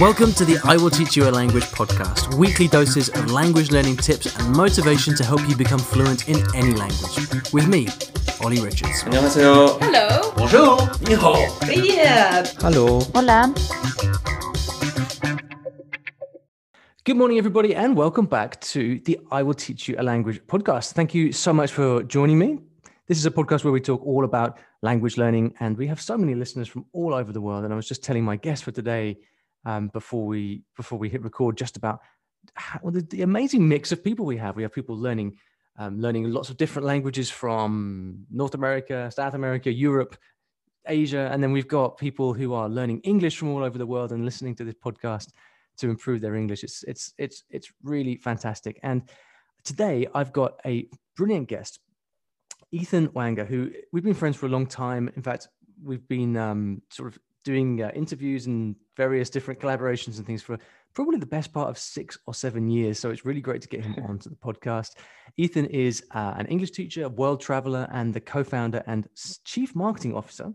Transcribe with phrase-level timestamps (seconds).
[0.00, 3.98] Welcome to the I Will Teach You a Language podcast, weekly doses of language learning
[3.98, 7.52] tips and motivation to help you become fluent in any language.
[7.52, 7.86] With me,
[8.42, 9.04] Olly Richards.
[9.04, 9.78] 안녕하세요.
[9.78, 10.32] Hello.
[10.38, 10.78] Bonjour.
[11.68, 11.98] Ni.
[11.98, 12.46] Yeah.
[12.62, 13.00] Hello.
[13.14, 13.52] Hola.
[17.04, 20.94] Good morning, everybody, and welcome back to the I Will Teach You a Language podcast.
[20.94, 22.58] Thank you so much for joining me.
[23.06, 26.16] This is a podcast where we talk all about language learning, and we have so
[26.16, 27.64] many listeners from all over the world.
[27.64, 29.18] And I was just telling my guest for today
[29.64, 32.00] um, before we before we hit record just about
[32.54, 34.56] how, the, the, amazing mix of people we have.
[34.56, 35.36] We have people learning
[35.78, 40.16] um, learning lots of different languages from North America, South America, Europe,
[40.86, 44.12] Asia, and then we've got people who are learning English from all over the world
[44.12, 45.28] and listening to this podcast
[45.78, 46.64] to improve their English.
[46.64, 48.78] It's it's it's it's really fantastic.
[48.82, 49.02] And
[49.64, 51.80] today I've got a brilliant guest,
[52.72, 55.10] Ethan Wanger, who we've been friends for a long time.
[55.16, 55.48] In fact,
[55.82, 60.58] we've been um, sort of doing uh, interviews and various different collaborations and things for
[60.94, 62.98] probably the best part of six or seven years.
[62.98, 64.96] So it's really great to get him onto the podcast.
[65.36, 69.08] Ethan is uh, an English teacher, world traveler, and the co founder and
[69.44, 70.52] chief marketing officer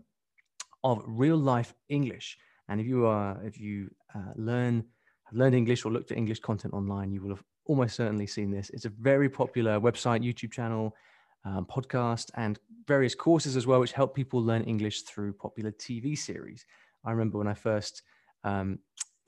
[0.84, 2.38] of Real Life English.
[2.68, 4.84] And if you are, if you uh, learn,
[5.24, 8.50] have learned English or looked at English content online, you will have almost certainly seen
[8.50, 8.70] this.
[8.70, 10.94] It's a very popular website, YouTube channel,
[11.44, 16.16] um, podcast, and various courses as well, which help people learn English through popular TV
[16.16, 16.64] series.
[17.04, 18.02] I remember when I first
[18.44, 18.78] um,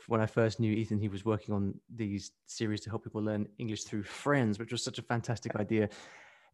[0.08, 3.46] when I first knew Ethan, he was working on these series to help people learn
[3.58, 5.90] English through Friends, which was such a fantastic idea.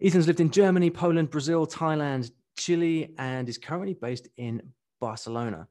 [0.02, 4.60] Ethan's lived in Germany, Poland, Brazil, Thailand, Chile, and is currently based in
[5.00, 5.68] Barcelona.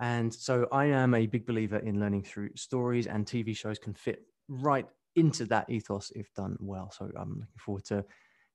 [0.00, 3.94] And so I am a big believer in learning through stories, and TV shows can
[3.94, 6.92] fit right into that ethos if done well.
[6.96, 8.04] So I'm looking forward to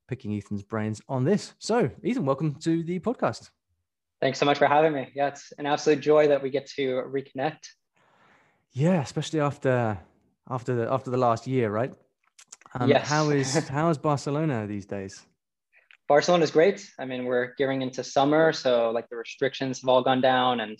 [0.09, 1.53] picking Ethan's brains on this.
[1.59, 3.51] So, Ethan, welcome to the podcast.
[4.19, 5.09] Thanks so much for having me.
[5.13, 7.63] Yeah, it's an absolute joy that we get to reconnect.
[8.73, 9.99] Yeah, especially after
[10.49, 11.93] after the after the last year, right?
[12.73, 13.07] Um, yes.
[13.07, 15.25] How is how is Barcelona these days?
[16.07, 16.89] Barcelona is great.
[16.97, 20.75] I mean, we're gearing into summer, so like the restrictions have all gone down, and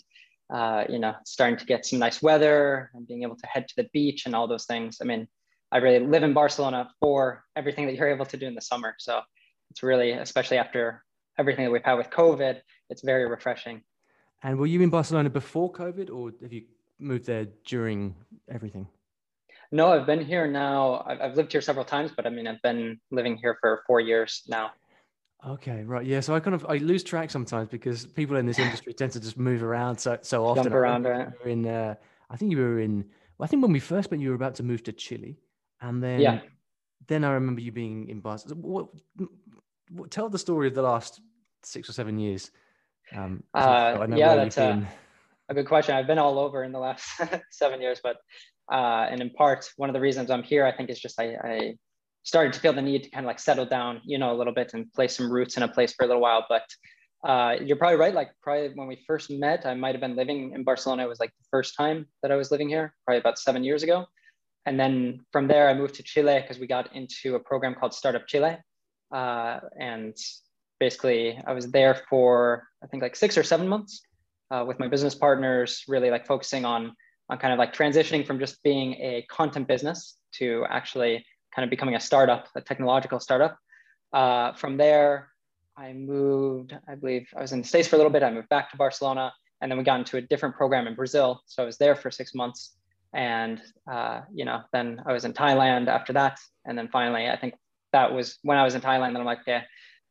[0.52, 3.74] uh, you know, starting to get some nice weather and being able to head to
[3.76, 4.98] the beach and all those things.
[5.00, 5.28] I mean,
[5.72, 8.94] I really live in Barcelona for everything that you're able to do in the summer.
[8.98, 9.20] So
[9.70, 11.04] it's really, especially after
[11.38, 13.82] everything that we've had with COVID, it's very refreshing.
[14.42, 16.64] And were you in Barcelona before COVID or have you
[16.98, 18.14] moved there during
[18.50, 18.88] everything?
[19.72, 21.04] No, I've been here now.
[21.06, 24.00] I've, I've lived here several times, but I mean, I've been living here for four
[24.00, 24.72] years now.
[25.46, 26.04] Okay, right.
[26.04, 26.20] Yeah.
[26.20, 29.20] So I kind of I lose track sometimes because people in this industry tend to
[29.20, 30.64] just move around so so often.
[30.64, 31.28] Jump around, right?
[31.46, 31.94] In uh,
[32.28, 33.04] I think you were in.
[33.38, 35.38] Well, I think when we first met, you were about to move to Chile.
[35.80, 36.40] And then, yeah.
[37.06, 38.60] then I remember you being in Barcelona.
[38.60, 38.88] What,
[39.90, 41.20] what, tell the story of the last
[41.62, 42.50] six or seven years.
[43.14, 44.86] Um, uh, yeah, that's a,
[45.48, 45.96] a, good question.
[45.96, 47.08] I've been all over in the last
[47.50, 48.18] seven years, but
[48.70, 51.34] uh, and in part, one of the reasons I'm here, I think, is just I,
[51.42, 51.74] I,
[52.22, 54.52] started to feel the need to kind of like settle down, you know, a little
[54.52, 56.44] bit and place some roots in a place for a little while.
[56.48, 56.64] But
[57.24, 58.14] uh, you're probably right.
[58.14, 61.04] Like probably when we first met, I might have been living in Barcelona.
[61.04, 63.82] It was like the first time that I was living here, probably about seven years
[63.82, 64.06] ago.
[64.66, 67.94] And then from there, I moved to Chile because we got into a program called
[67.94, 68.58] Startup Chile.
[69.12, 70.16] Uh, and
[70.78, 74.02] basically, I was there for, I think, like six or seven months
[74.50, 76.94] uh, with my business partners, really like focusing on,
[77.30, 81.70] on kind of like transitioning from just being a content business to actually kind of
[81.70, 83.58] becoming a startup, a technological startup.
[84.12, 85.30] Uh, from there,
[85.76, 88.22] I moved, I believe I was in the States for a little bit.
[88.22, 91.40] I moved back to Barcelona and then we got into a different program in Brazil.
[91.46, 92.76] So I was there for six months
[93.14, 93.60] and
[93.90, 96.38] uh, you know then i was in thailand after that.
[96.64, 97.54] And then finally i think
[97.92, 99.62] that was when i was in thailand then i'm like yeah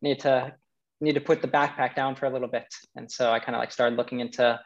[0.01, 0.53] need to
[1.01, 2.67] need to put the backpack down for a little bit.
[2.95, 4.59] And so i kind of like started looking into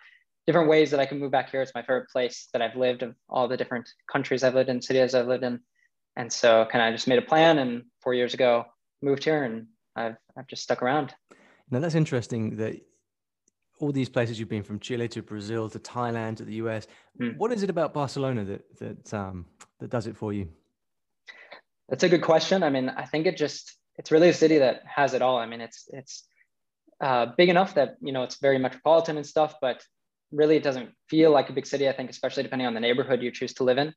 [0.48, 1.62] different ways that i can move back here.
[1.62, 4.82] It's my favorite place that i've lived of all the different countries i've lived in
[4.82, 5.60] cities i've lived in.
[6.16, 8.66] And so kind of just made a plan and four years ago
[9.02, 11.14] moved here and i've, I've just stuck around.
[11.70, 12.76] Now that's interesting that
[13.84, 16.88] all these places you've been from Chile to Brazil to Thailand to the US.
[17.20, 17.38] Mm.
[17.38, 19.46] What is it about Barcelona that that um,
[19.80, 20.48] that does it for you?
[21.90, 22.64] That's a good question.
[22.64, 25.38] I mean, I think it just it's really a city that has it all.
[25.38, 26.24] I mean, it's it's
[27.02, 29.84] uh, big enough that you know it's very metropolitan and stuff, but
[30.32, 31.90] really it doesn't feel like a big city.
[31.90, 33.90] I think, especially depending on the neighborhood you choose to live in.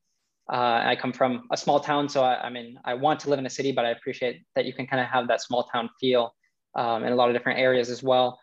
[0.53, 3.41] Uh, I come from a small town, so I, I, mean, I want to live
[3.41, 5.91] in a city, but I appreciate that you can kind of have that small town
[5.99, 6.33] feel
[6.77, 8.39] um, in a lot of different areas as well.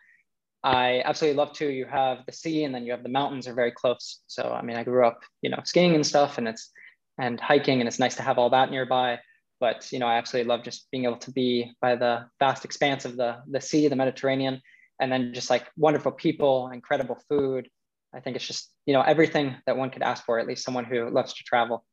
[0.64, 1.68] I absolutely love to.
[1.68, 4.22] You have the sea and then you have the mountains are very close.
[4.26, 6.70] So I mean, I grew up, you know, skiing and stuff, and it's
[7.18, 9.20] and hiking, and it's nice to have all that nearby.
[9.60, 13.04] But you know, I absolutely love just being able to be by the vast expanse
[13.04, 14.60] of the the sea, the Mediterranean,
[15.00, 17.68] and then just like wonderful people, incredible food.
[18.14, 20.84] I think it's just you know everything that one could ask for at least someone
[20.84, 21.84] who loves to travel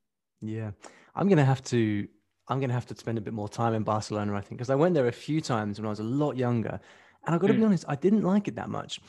[0.42, 0.72] yeah
[1.16, 2.08] i'm gonna have to
[2.48, 4.76] i'm gonna have to spend a bit more time in barcelona i think because i
[4.76, 6.80] went there a few times when i was a lot younger
[7.26, 7.58] and i've got to mm.
[7.60, 9.00] be honest i didn't like it that much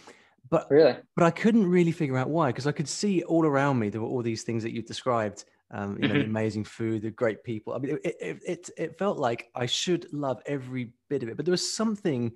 [0.50, 3.78] but really but i couldn't really figure out why because i could see all around
[3.78, 5.44] me there were all these things that you've described
[5.74, 6.30] um, you know, the mm-hmm.
[6.30, 7.72] amazing food, the great people.
[7.72, 11.36] I mean, it, it, it, it, felt like I should love every bit of it,
[11.38, 12.32] but there was something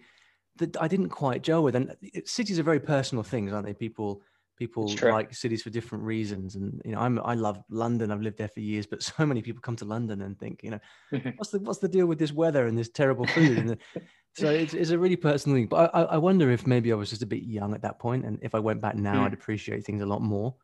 [0.57, 1.77] that I didn't quite gel with.
[1.77, 1.95] And
[2.25, 3.75] cities are very personal things, aren't they?
[3.75, 4.23] People
[4.57, 8.39] people like cities for different reasons and you know i'm i love london i've lived
[8.39, 10.81] there for years but so many people come to london and think you know
[11.13, 11.31] mm-hmm.
[11.37, 13.79] what's the what's the deal with this weather and this terrible food and the,
[14.37, 17.11] so it's, it's a really personal thing but I, I wonder if maybe i was
[17.11, 19.27] just a bit young at that point and if i went back now mm.
[19.27, 20.55] i'd appreciate things a lot more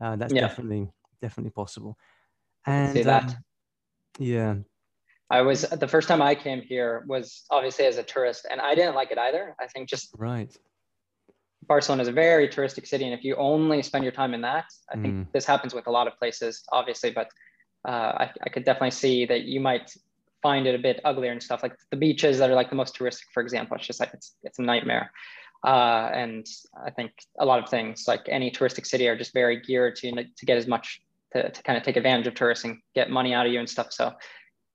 [0.00, 0.40] uh, that's yeah.
[0.40, 0.88] definitely
[1.20, 1.96] definitely possible
[2.66, 3.36] and um,
[4.18, 4.54] yeah
[5.30, 8.74] I was the first time I came here was obviously as a tourist, and I
[8.74, 9.56] didn't like it either.
[9.58, 10.54] I think just right
[11.66, 14.66] Barcelona is a very touristic city, and if you only spend your time in that,
[14.90, 15.26] I think mm.
[15.32, 17.12] this happens with a lot of places, obviously.
[17.12, 17.28] But
[17.88, 19.94] uh, I, I could definitely see that you might
[20.42, 21.62] find it a bit uglier and stuff.
[21.62, 24.34] Like the beaches that are like the most touristic, for example, it's just like it's
[24.42, 25.10] it's a nightmare.
[25.64, 26.46] Uh, and
[26.84, 30.12] I think a lot of things like any touristic city are just very geared to
[30.12, 31.00] to get as much
[31.32, 33.68] to, to kind of take advantage of tourists and get money out of you and
[33.68, 33.92] stuff.
[33.92, 34.12] So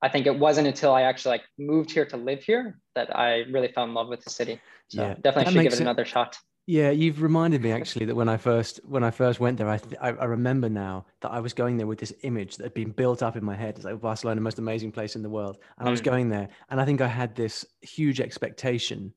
[0.01, 3.39] I think it wasn't until I actually like moved here to live here that I
[3.51, 4.61] really fell in love with the city.
[4.89, 6.37] So yeah, definitely should give it another shot.
[6.69, 9.79] Yeah, you've reminded me actually that when I first when I first went there, I,
[10.01, 12.91] I, I remember now that I was going there with this image that had been
[12.91, 13.75] built up in my head.
[13.77, 15.87] It's like Barcelona, the most amazing place in the world, and mm.
[15.87, 16.05] I was mm.
[16.05, 19.13] going there, and I think I had this huge expectation,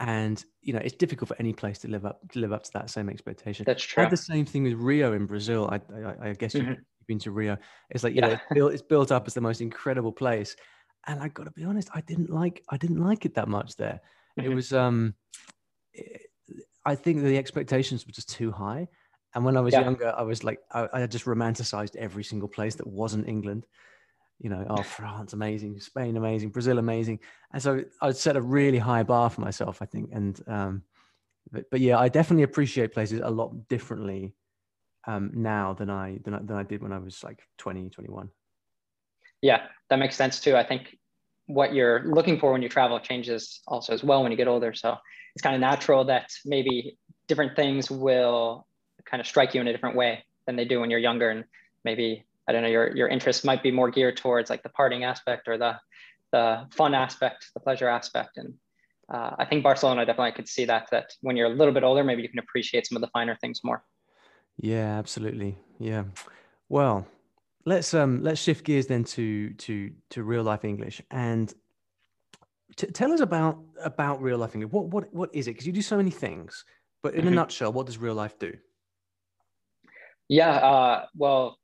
[0.00, 2.72] and you know, it's difficult for any place to live up to live up to
[2.72, 3.64] that same expectation.
[3.66, 4.00] That's true.
[4.00, 5.68] I had the same thing with Rio in Brazil.
[5.70, 6.70] I I, I guess mm-hmm.
[6.70, 7.58] you've been to Rio.
[7.90, 8.28] It's like you yeah.
[8.28, 10.56] know, it's built, it's built up as the most incredible place,
[11.06, 13.76] and I got to be honest, I didn't like I didn't like it that much
[13.76, 14.00] there.
[14.38, 14.50] Mm-hmm.
[14.50, 15.12] It was um.
[15.92, 16.25] It,
[16.86, 18.88] I think the expectations were just too high.
[19.34, 19.82] And when I was yeah.
[19.82, 23.66] younger, I was like, I, I, just romanticized every single place that wasn't England.
[24.38, 27.20] You know, oh, France, amazing, Spain, amazing, Brazil, amazing.
[27.52, 30.10] And so I set a really high bar for myself, I think.
[30.12, 30.82] And, um,
[31.50, 34.34] but, but yeah, I definitely appreciate places a lot differently
[35.06, 38.30] um, now than I, than I, than I did when I was like 20, 21.
[39.42, 40.56] Yeah, that makes sense too.
[40.56, 40.96] I think
[41.46, 44.74] what you're looking for when you travel changes also as well when you get older.
[44.74, 44.96] So
[45.34, 46.98] it's kind of natural that maybe
[47.28, 48.66] different things will
[49.04, 51.30] kind of strike you in a different way than they do when you're younger.
[51.30, 51.44] And
[51.84, 55.04] maybe, I don't know, your, your interests might be more geared towards like the partying
[55.04, 55.76] aspect or the,
[56.32, 58.38] the fun aspect, the pleasure aspect.
[58.38, 58.54] And
[59.12, 62.02] uh, I think Barcelona definitely could see that, that when you're a little bit older,
[62.02, 63.84] maybe you can appreciate some of the finer things more.
[64.56, 65.58] Yeah, absolutely.
[65.78, 66.04] Yeah.
[66.68, 67.06] Well,
[67.66, 71.52] let's um let's shift gears then to to to real life English and
[72.76, 74.72] t- tell us about about real life English.
[74.72, 75.52] What what what is it?
[75.52, 76.64] Because you do so many things,
[77.02, 77.28] but in mm-hmm.
[77.28, 78.54] a nutshell, what does real life do?
[80.28, 81.58] Yeah, uh, well,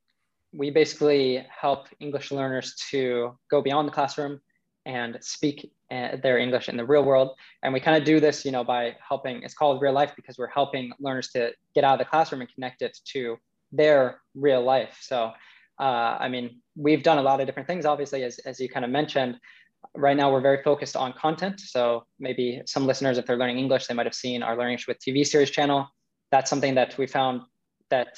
[0.52, 4.40] we basically help English learners to go beyond the classroom
[4.84, 7.30] and speak uh, their English in the real world.
[7.62, 9.42] And we kind of do this, you know, by helping.
[9.42, 12.52] It's called real life because we're helping learners to get out of the classroom and
[12.52, 13.36] connect it to
[13.72, 14.98] their real life.
[15.00, 15.32] So
[15.82, 18.84] uh, I mean, we've done a lot of different things, obviously, as, as you kind
[18.84, 19.36] of mentioned.
[19.96, 21.58] Right now, we're very focused on content.
[21.58, 24.98] So maybe some listeners, if they're learning English, they might have seen our Learning with
[25.00, 25.88] TV series channel.
[26.30, 27.42] That's something that we found
[27.90, 28.16] that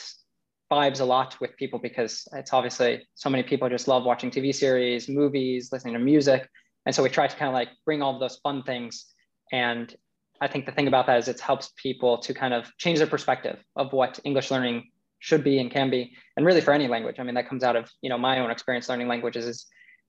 [0.71, 4.55] vibes a lot with people because it's obviously so many people just love watching TV
[4.55, 6.47] series, movies, listening to music.
[6.85, 9.07] And so we try to kind of like bring all those fun things.
[9.53, 9.95] And
[10.43, 13.07] I think the thing about that is it helps people to kind of change their
[13.07, 14.91] perspective of what English learning
[15.25, 17.17] should be and can be, and really for any language.
[17.19, 19.67] I mean, that comes out of you know my own experience learning languages is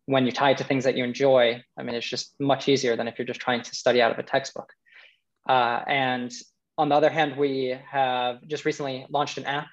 [0.07, 1.63] when you tie it to things that you enjoy.
[1.79, 4.19] I mean, it's just much easier than if you're just trying to study out of
[4.19, 4.69] a textbook.
[5.47, 6.33] Uh, and
[6.77, 9.67] on the other hand, we have just recently launched an app,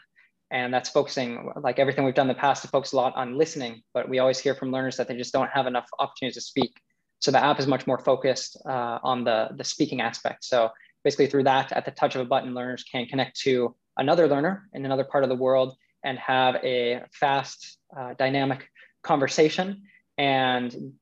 [0.53, 3.37] and that's focusing like everything we've done in the past to focus a lot on
[3.37, 3.83] listening.
[3.93, 6.73] But we always hear from learners that they just don't have enough opportunities to speak.
[7.19, 10.45] So the app is much more focused uh, on the the speaking aspect.
[10.45, 10.71] So
[11.03, 14.69] basically, through that, at the touch of a button, learners can connect to another learner
[14.73, 18.69] in another part of the world and have a fast, uh, dynamic
[19.03, 19.83] conversation.
[20.19, 20.95] And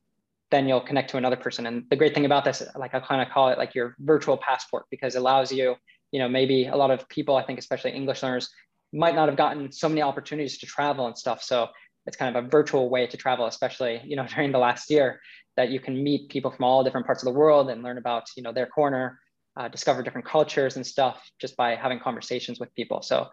[0.50, 1.66] then you'll connect to another person.
[1.66, 4.36] And the great thing about this, like I kind of call it like your virtual
[4.36, 5.76] passport, because it allows you,
[6.10, 8.50] you know, maybe a lot of people, I think, especially English learners,
[8.92, 11.42] might not have gotten so many opportunities to travel and stuff.
[11.42, 11.68] So
[12.06, 15.20] it's kind of a virtual way to travel, especially, you know, during the last year
[15.56, 18.24] that you can meet people from all different parts of the world and learn about,
[18.36, 19.20] you know, their corner
[19.56, 23.02] uh, discover different cultures and stuff just by having conversations with people.
[23.02, 23.28] So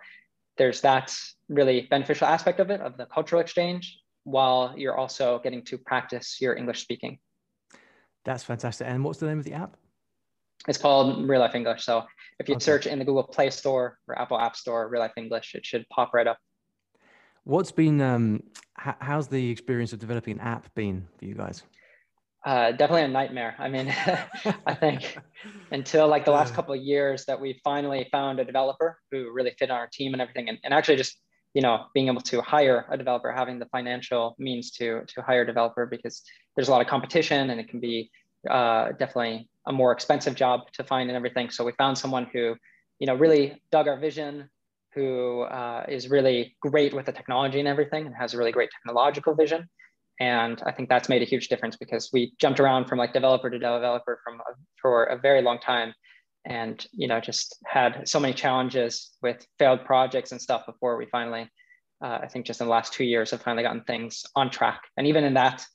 [0.57, 1.15] there's that
[1.50, 6.38] really beneficial aspect of it, of the cultural exchange, while you're also getting to practice
[6.41, 7.19] your English speaking.
[8.25, 8.88] That's fantastic.
[8.88, 9.77] And what's the name of the app?
[10.67, 11.83] it's called Real Life English.
[11.83, 12.03] So
[12.39, 12.63] if you okay.
[12.63, 15.88] search in the Google Play Store or Apple App Store, Real Life English, it should
[15.89, 16.38] pop right up.
[17.43, 18.43] What's been um,
[18.75, 21.63] how's the experience of developing an app been for you guys?
[22.47, 23.55] Uh, definitely a nightmare.
[23.59, 23.89] I mean,
[24.65, 25.17] I think
[25.71, 29.53] until like the last couple of years that we finally found a developer who really
[29.59, 31.19] fit on our team and everything, and, and actually just
[31.53, 35.41] you know being able to hire a developer, having the financial means to to hire
[35.41, 36.23] a developer because
[36.55, 38.09] there's a lot of competition and it can be
[38.49, 41.49] uh, definitely a more expensive job to find and everything.
[41.49, 42.55] So we found someone who
[42.99, 44.49] you know really dug our vision,
[44.93, 48.69] who uh, is really great with the technology and everything and has a really great
[48.71, 49.67] technological vision.
[50.19, 53.50] And I think that's made a huge difference because we jumped around from like developer
[53.50, 55.93] to developer from a, for a very long time
[56.45, 61.05] and you know just had so many challenges with failed projects and stuff before we
[61.07, 61.50] finally
[62.01, 64.81] uh, i think just in the last two years have finally gotten things on track.
[64.95, 65.65] And even in that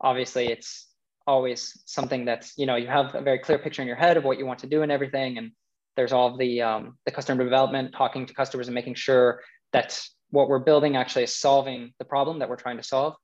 [0.00, 0.88] obviously it's
[1.26, 4.24] always something that's you know you have a very clear picture in your head of
[4.24, 5.38] what you want to do and everything.
[5.38, 5.52] And
[5.96, 9.40] there's all the um, the customer development, talking to customers and making sure
[9.72, 10.00] that
[10.30, 13.14] what we're building actually is solving the problem that we're trying to solve,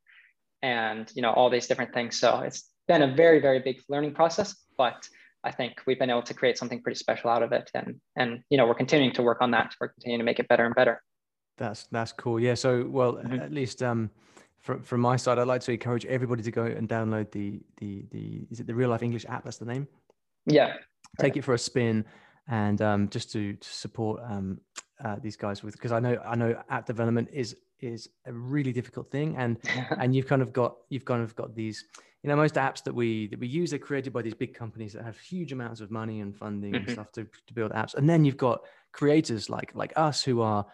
[0.63, 2.19] and you know all these different things.
[2.19, 5.09] So it's been a very very big learning process, but
[5.45, 8.41] I think we've been able to create something pretty special out of it, and and
[8.51, 9.75] you know we're continuing to work on that.
[9.81, 11.03] We're continuing to make it better and better.
[11.59, 12.41] That's that's cool.
[12.41, 12.55] Yeah.
[12.55, 13.41] So well, mm-hmm.
[13.41, 14.11] at least um,
[14.61, 18.05] from from my side, I'd like to encourage everybody to go and download the the
[18.11, 19.45] the is it the Real Life English app?
[19.45, 19.87] That's the name.
[20.47, 20.75] Yeah.
[21.21, 21.37] Take right.
[21.37, 22.05] it for a spin
[22.49, 24.61] and um, just to, to support um,
[25.05, 28.73] uh, these guys with because I know I know app development is is a really
[28.73, 29.59] difficult thing and
[29.99, 31.85] and you've kind of got you've kind of got these
[32.23, 34.93] you know most apps that we that we use are created by these big companies
[34.93, 36.85] that have huge amounts of money and funding mm-hmm.
[36.85, 38.63] and stuff to, to build apps and then you've got
[38.93, 40.65] creators like like us who are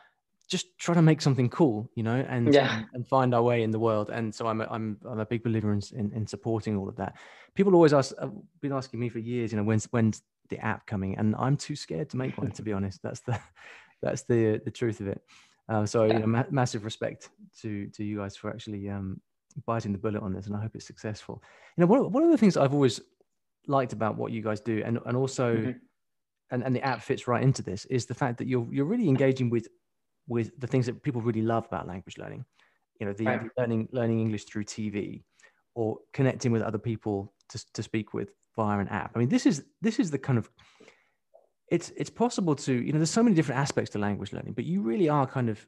[0.49, 2.83] just trying to make something cool you know and yeah.
[2.95, 5.43] and, find our way in the world and so i'm a, i'm i'm a big
[5.43, 7.17] believer in, in, in supporting all of that
[7.55, 10.87] people always ask have been asking me for years you know when's when's the app
[10.87, 12.50] coming, and I'm too scared to make one.
[12.53, 13.38] To be honest, that's the
[14.03, 15.23] that's the the truth of it.
[15.69, 17.29] Uh, so you know, ma- massive respect
[17.61, 19.21] to to you guys for actually um,
[19.67, 21.43] biting the bullet on this, and I hope it's successful.
[21.77, 23.01] You know, one one of the things I've always
[23.67, 25.57] liked about what you guys do, and and also.
[25.57, 25.71] Mm-hmm.
[26.51, 29.07] And, and the app fits right into this is the fact that you're you're really
[29.07, 29.69] engaging with
[30.29, 32.43] with the things that people really love about language learning
[32.99, 33.43] you know the, right.
[33.43, 35.25] the, learning learning english through tv
[35.75, 39.13] or connecting with other people to, to speak with via an app.
[39.15, 40.51] I mean, this is this is the kind of
[41.71, 44.65] it's it's possible to you know there's so many different aspects to language learning, but
[44.65, 45.67] you really are kind of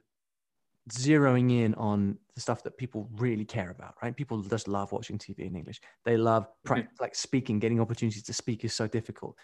[0.89, 4.15] zeroing in on the stuff that people really care about, right?
[4.15, 5.79] People just love watching TV in English.
[6.05, 6.81] They love mm-hmm.
[6.99, 9.37] like speaking, getting opportunities to speak is so difficult.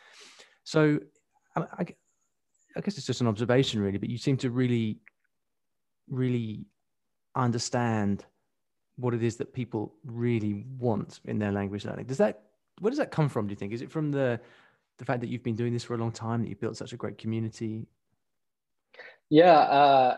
[0.64, 1.00] So
[1.56, 1.86] I, I,
[2.76, 4.00] I guess it's just an observation, really.
[4.00, 5.00] But you seem to really,
[6.10, 6.66] really
[7.36, 8.26] understand
[8.96, 12.08] what it is that people really want in their language learning.
[12.08, 12.42] Does that
[12.80, 13.48] where does that come from?
[13.48, 14.40] Do you think is it from the
[14.98, 16.94] the fact that you've been doing this for a long time that you've built such
[16.94, 17.88] a great community?
[19.30, 20.18] Yeah, uh,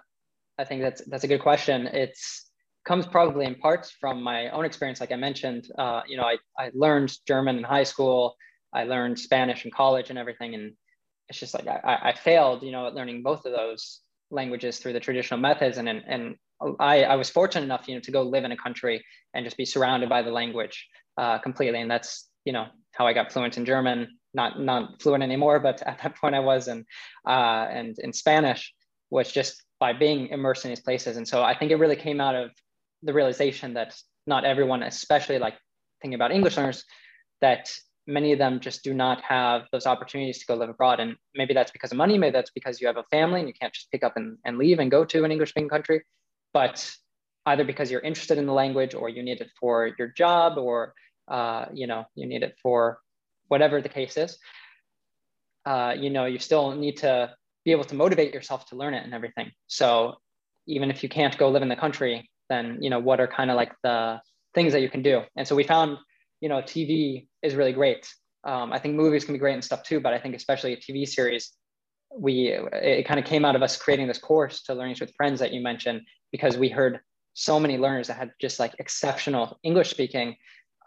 [0.58, 1.88] I think that's that's a good question.
[1.88, 2.50] It's
[2.86, 5.00] comes probably in parts from my own experience.
[5.00, 8.36] Like I mentioned, uh, you know, I, I learned German in high school.
[8.74, 10.56] I learned Spanish in college and everything.
[10.56, 10.74] And
[11.28, 14.00] it's just like I, I failed, you know, at learning both of those
[14.32, 15.78] languages through the traditional methods.
[15.78, 16.36] And, and, and
[16.80, 19.58] I, I was fortunate enough, you know, to go live in a country and just
[19.58, 21.82] be surrounded by the language uh, completely.
[21.82, 24.19] And that's you know how I got fluent in German.
[24.34, 26.86] Not not fluent anymore, but at that point I was, and
[27.28, 28.74] uh, and in Spanish
[29.10, 31.18] was just by being immersed in these places.
[31.18, 32.52] And so I think it really came out of
[33.02, 33.96] the realization that
[34.28, 35.56] not everyone, especially like
[36.02, 36.86] thinking about English learners,
[37.42, 37.72] that
[38.06, 41.00] many of them just do not have those opportunities to go live abroad.
[41.00, 43.54] And maybe that's because of money, maybe that's because you have a family and you
[43.54, 46.04] can't just pick up and, and leave and go to an English speaking country.
[46.54, 46.92] But
[47.46, 50.94] either because you're interested in the language or you need it for your job or
[51.30, 53.00] uh, you know, you need it for
[53.50, 54.38] whatever the case is.
[55.66, 57.34] Uh, you know, you still need to
[57.66, 59.52] be able to motivate yourself to learn it and everything.
[59.68, 60.16] So
[60.66, 63.52] even if you can't go live in the country, then you know what are kind
[63.52, 64.22] of like the
[64.56, 65.22] things that you can do.
[65.36, 65.98] And so we found,
[66.42, 68.08] you know, TV is really great.
[68.44, 70.78] Um, I think movies can be great and stuff too, but I think especially a
[70.78, 71.52] TV series,
[72.12, 75.40] we it kind of came out of us creating this course to learning with friends
[75.42, 76.02] that you mentioned
[76.32, 77.02] because we heard
[77.34, 80.36] so many learners that had just like exceptional English speaking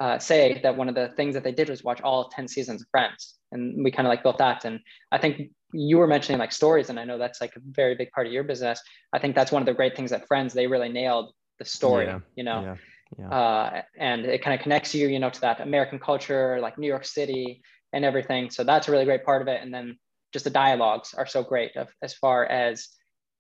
[0.00, 2.82] uh, say that one of the things that they did was watch all 10 seasons
[2.82, 3.34] of Friends.
[3.52, 4.64] And we kind of like built that.
[4.64, 4.80] And
[5.10, 8.10] I think you were mentioning like stories, and I know that's like a very big
[8.10, 8.80] part of your business.
[9.12, 12.06] I think that's one of the great things that Friends, they really nailed the story,
[12.06, 12.20] yeah.
[12.34, 12.62] you know?
[12.62, 12.76] Yeah.
[13.18, 13.28] Yeah.
[13.28, 16.86] Uh, and it kind of connects you, you know, to that American culture, like New
[16.86, 18.50] York City and everything.
[18.50, 19.60] So that's a really great part of it.
[19.62, 19.98] And then
[20.32, 22.88] just the dialogues are so great of, as far as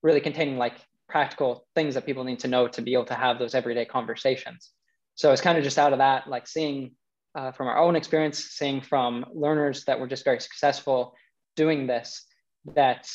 [0.02, 0.74] really containing like
[1.08, 4.72] practical things that people need to know to be able to have those everyday conversations
[5.14, 6.92] so it's kind of just out of that like seeing
[7.34, 11.14] uh, from our own experience, seeing from learners that were just very successful
[11.56, 12.26] doing this,
[12.74, 13.08] that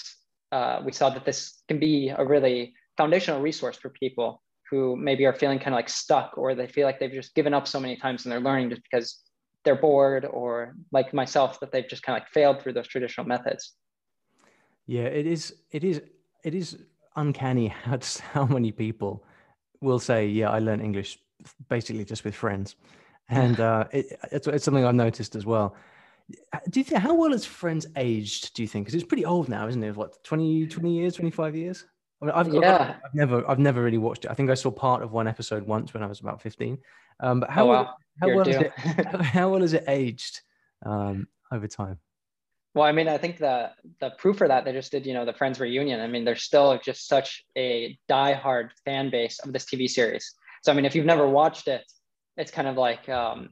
[0.52, 5.26] uh, we saw that this can be a really foundational resource for people who maybe
[5.26, 7.80] are feeling kind of like stuck or they feel like they've just given up so
[7.80, 9.22] many times in their learning just because
[9.64, 13.26] they're bored or like myself that they've just kind of like failed through those traditional
[13.26, 13.74] methods.
[14.86, 16.02] Yeah it is it is
[16.44, 16.78] it is
[17.16, 18.00] uncanny how
[18.34, 19.24] how many people
[19.82, 21.20] will say yeah i learned english
[21.70, 22.76] basically just with friends
[23.30, 25.76] and uh, it, it's, it's something i've noticed as well
[26.70, 29.50] do you think how well has friends aged do you think because it's pretty old
[29.50, 31.86] now isn't it what 20 20 years 25 years
[32.22, 32.96] I mean, I've, yeah.
[33.06, 34.32] I've, never, I've never really watched it.
[34.32, 36.80] I think I saw part of one episode once when I was about fifteen.
[37.20, 37.94] Um, but how, oh, wow.
[38.20, 38.72] how, well, it,
[39.22, 40.42] how well has it aged
[40.86, 42.00] um, over time?
[42.74, 45.26] Well, I mean, I think the the proof for that they just did, you know,
[45.26, 46.00] the Friends reunion.
[46.00, 50.34] I mean, there's still just such a diehard fan base of this TV series.
[50.64, 51.84] So, I mean, if you've never watched it,
[52.38, 53.50] it's kind of like um,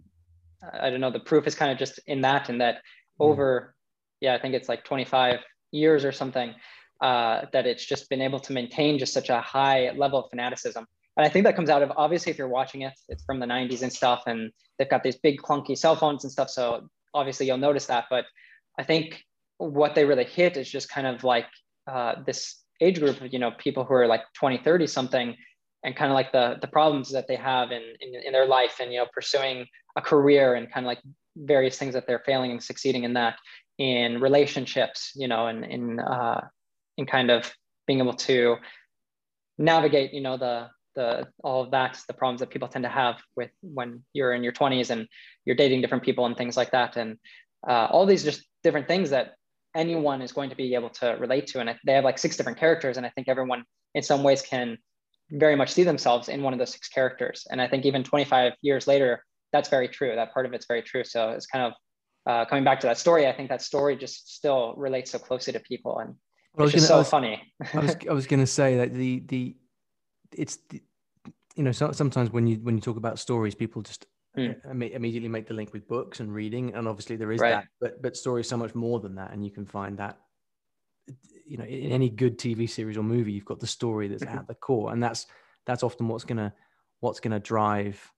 [0.74, 1.12] I don't know.
[1.12, 2.82] The proof is kind of just in that, and that
[3.18, 3.24] hmm.
[3.24, 3.76] over,
[4.22, 5.40] yeah, I think it's like 25
[5.72, 6.54] years or something
[7.02, 10.86] uh, that it's just been able to maintain just such a high level of fanaticism.
[11.18, 13.46] And I think that comes out of obviously if you're watching it, it's from the
[13.46, 16.50] 90s and stuff, and they've got these big clunky cell phones and stuff.
[16.50, 18.06] So obviously you'll notice that.
[18.10, 18.26] But
[18.78, 19.24] I think
[19.58, 21.48] what they really hit is just kind of like
[21.88, 25.36] uh, this age group of you know people who are like 20, 30 something,
[25.86, 28.80] and kind of like the the problems that they have in, in in their life,
[28.82, 29.66] and you know pursuing
[29.96, 31.02] a career and kind of like
[31.38, 33.38] various things that they're failing and succeeding in that
[33.78, 36.42] in relationships, you know, and in uh,
[36.98, 37.52] and kind of
[37.88, 38.58] being able to
[39.58, 43.22] navigate, you know, the the all of that, the problems that people tend to have
[43.36, 45.08] with when you're in your 20s and
[45.44, 47.18] you're dating different people and things like that, and
[47.68, 49.36] uh, all these just different things that
[49.76, 51.60] anyone is going to be able to relate to.
[51.60, 54.78] And they have like six different characters, and I think everyone in some ways can
[55.32, 57.48] very much see themselves in one of those six characters.
[57.50, 60.14] And I think even 25 years later, that's very true.
[60.16, 61.04] That part of it's very true.
[61.04, 61.74] So it's kind of
[62.28, 63.28] uh, coming back to that story.
[63.28, 66.16] I think that story just still relates so closely to people, and
[66.56, 67.42] well, it's so was, funny.
[67.74, 69.56] I was I was going to say that the the
[70.32, 70.82] it's the,
[71.56, 74.08] you know so, sometimes when you when you talk about stories, people just
[74.38, 74.56] mm.
[74.66, 77.52] immediately make the link with books and reading, and obviously there is right.
[77.52, 80.18] that, but but stories so much more than that, and you can find that
[81.46, 84.38] you know in any good TV series or movie, you've got the story that's mm-hmm.
[84.38, 85.28] at the core, and that's
[85.66, 86.54] that's often what's gonna
[87.00, 88.12] what's gonna drive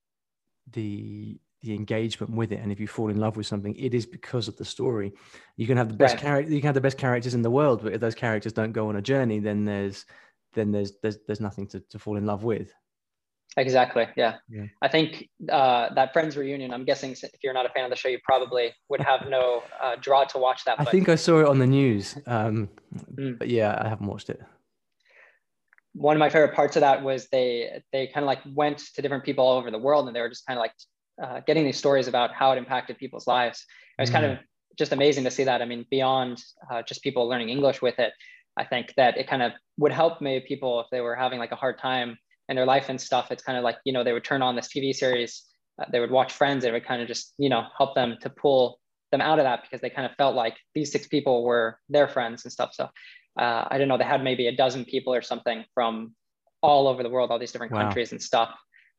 [0.71, 4.05] the the engagement with it and if you fall in love with something it is
[4.05, 5.11] because of the story
[5.55, 6.21] you can have the best right.
[6.21, 8.73] character you can have the best characters in the world but if those characters don't
[8.73, 10.05] go on a journey then there's
[10.53, 12.71] then there's there's, there's nothing to, to fall in love with
[13.57, 14.65] exactly yeah, yeah.
[14.83, 17.95] i think uh, that friends reunion i'm guessing if you're not a fan of the
[17.95, 21.39] show you probably would have no uh, draw to watch that i think i saw
[21.39, 23.37] it on the news um, mm.
[23.37, 24.41] but yeah i haven't watched it
[25.93, 29.01] one of my favorite parts of that was they they kind of like went to
[29.01, 30.73] different people all over the world and they were just kind of like
[31.21, 33.65] uh, getting these stories about how it impacted people's lives.
[33.97, 34.13] It was mm.
[34.13, 34.37] kind of
[34.77, 35.61] just amazing to see that.
[35.61, 38.13] I mean, beyond uh, just people learning English with it,
[38.57, 41.51] I think that it kind of would help maybe people if they were having like
[41.51, 42.17] a hard time
[42.49, 43.31] in their life and stuff.
[43.31, 45.43] It's kind of like, you know, they would turn on this TV series,
[45.81, 48.29] uh, they would watch Friends, it would kind of just, you know, help them to
[48.29, 48.79] pull
[49.11, 52.07] them out of that because they kind of felt like these six people were their
[52.07, 52.71] friends and stuff.
[52.73, 52.89] So
[53.39, 56.13] uh, I don't know, they had maybe a dozen people or something from
[56.61, 57.83] all over the world, all these different wow.
[57.83, 58.49] countries and stuff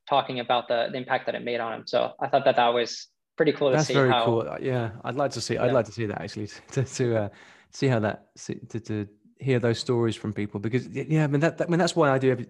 [0.09, 1.83] talking about the, the impact that it made on them.
[1.87, 4.57] So I thought that that was pretty cool to That's very how, cool.
[4.61, 5.59] Yeah, I'd like to see.
[5.59, 7.29] I'd like to see that actually to to uh,
[7.71, 11.59] see how that to, to hear those stories from people because yeah, I mean that,
[11.59, 12.31] that I mean that's why I do.
[12.31, 12.47] Every,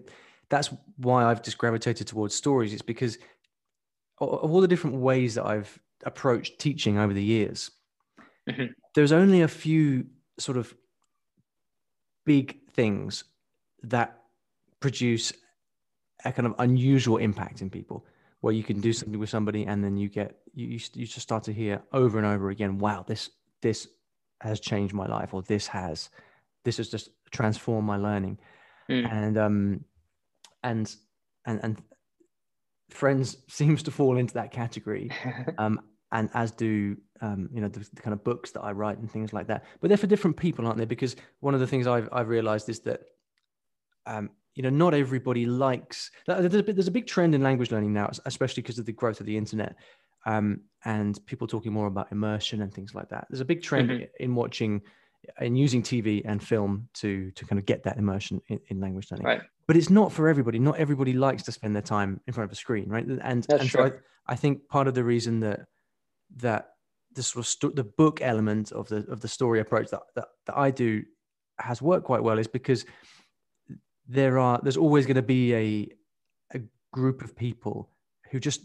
[0.49, 2.73] that's why I've just gravitated towards stories.
[2.73, 3.17] It's because
[4.19, 7.71] of all the different ways that I've approached teaching over the years.
[8.49, 8.65] Mm-hmm.
[8.95, 10.07] There's only a few
[10.37, 10.73] sort of
[12.25, 13.23] big things
[13.83, 14.19] that
[14.79, 15.33] produce
[16.25, 18.05] a kind of unusual impact in people
[18.41, 21.43] where you can do something with somebody and then you get you, you just start
[21.43, 23.29] to hear over and over again wow this
[23.61, 23.87] this
[24.41, 26.09] has changed my life or this has
[26.63, 28.37] this has just transformed my learning
[28.89, 29.11] mm.
[29.11, 29.83] and um
[30.63, 30.95] and
[31.45, 31.81] and and
[32.89, 35.11] friends seems to fall into that category
[35.57, 35.79] um
[36.11, 39.11] and as do um, you know the, the, kind of books that I write and
[39.11, 39.65] things like that.
[39.79, 40.85] But they're for different people, aren't they?
[40.85, 43.01] Because one of the things I've I've realised is that
[44.05, 46.11] um, you know, not everybody likes.
[46.27, 49.19] There's a, there's a big trend in language learning now, especially because of the growth
[49.19, 49.75] of the internet
[50.25, 53.27] um, and people talking more about immersion and things like that.
[53.29, 54.03] There's a big trend mm-hmm.
[54.19, 54.81] in watching
[55.37, 59.07] and using TV and film to to kind of get that immersion in, in language
[59.11, 59.25] learning.
[59.25, 59.41] Right.
[59.69, 60.57] But it's not for everybody.
[60.57, 63.05] Not everybody likes to spend their time in front of a screen, right?
[63.05, 63.91] And That's and so I,
[64.25, 65.67] I, think part of the reason that
[66.37, 66.69] that
[67.13, 70.57] the sort of the book element of the of the story approach that, that that
[70.57, 71.03] I do
[71.59, 72.83] has worked quite well is because
[74.07, 75.87] there are there's always going to be a
[76.57, 77.91] a group of people
[78.31, 78.61] who just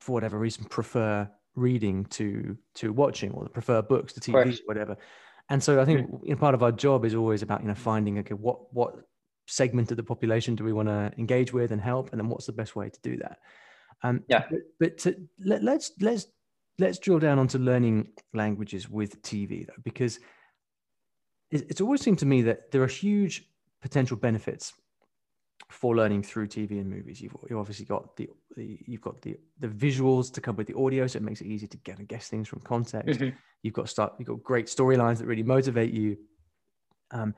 [0.00, 4.96] for whatever reason prefer reading to to watching or prefer books to TV, or whatever.
[5.50, 6.20] And so I think mm.
[6.22, 8.94] you know, part of our job is always about you know finding okay what what
[9.48, 12.46] segment of the population do we want to engage with and help, and then what's
[12.46, 13.38] the best way to do that.
[14.02, 14.44] Um, yeah.
[14.50, 16.26] But, but to, let, let's let's
[16.78, 20.20] let's drill down onto learning languages with TV though, because
[21.50, 23.48] it, it's always seemed to me that there are huge
[23.80, 24.72] potential benefits
[25.70, 27.20] for learning through TV and movies.
[27.20, 30.76] You've, you've obviously got the, the, you've got the the visuals to come with the
[30.76, 33.20] audio, so it makes it easy to get and guess things from context.
[33.20, 33.36] Mm-hmm.
[33.62, 36.16] You've got start, you've got great storylines that really motivate you.
[37.10, 37.34] Um,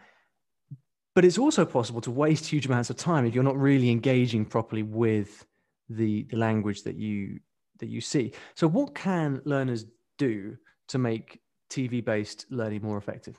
[1.21, 4.43] but it's also possible to waste huge amounts of time if you're not really engaging
[4.43, 5.45] properly with
[5.91, 7.41] the the language that you
[7.79, 8.33] that you see.
[8.55, 9.85] So, what can learners
[10.17, 10.57] do
[10.89, 13.39] to make TV based learning more effective?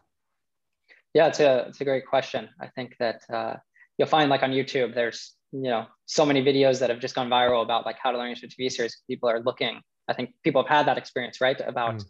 [1.15, 2.49] Yeah, it's a it's a great question.
[2.59, 3.55] I think that uh,
[3.97, 7.29] you'll find like on YouTube, there's you know so many videos that have just gone
[7.31, 8.95] viral about like how to learn English with TV series.
[9.09, 9.81] People are looking.
[10.07, 11.59] I think people have had that experience, right?
[11.65, 12.05] About mm.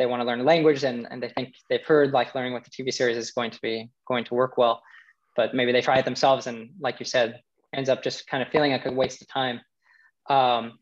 [0.00, 2.64] they want to learn a language and and they think they've heard like learning with
[2.64, 4.82] the TV series is going to be going to work well,
[5.36, 7.40] but maybe they try it themselves and like you said,
[7.74, 9.60] ends up just kind of feeling like a waste of time.
[10.28, 10.78] Um,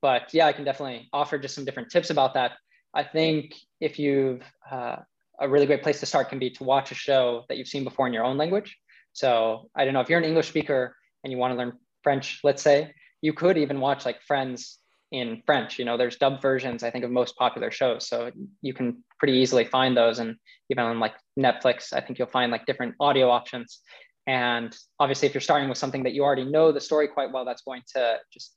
[0.00, 2.52] but yeah, I can definitely offer just some different tips about that.
[2.94, 4.96] I think if you've uh,
[5.40, 7.84] a really great place to start can be to watch a show that you've seen
[7.84, 8.76] before in your own language.
[9.12, 12.40] So I don't know if you're an English speaker and you want to learn French,
[12.42, 14.78] let's say, you could even watch like Friends
[15.12, 15.78] in French.
[15.78, 18.08] You know, there's dubbed versions, I think, of most popular shows.
[18.08, 18.30] So
[18.62, 20.18] you can pretty easily find those.
[20.18, 20.36] And
[20.70, 23.80] even on like Netflix, I think you'll find like different audio options.
[24.26, 27.44] And obviously, if you're starting with something that you already know the story quite well,
[27.44, 28.54] that's going to just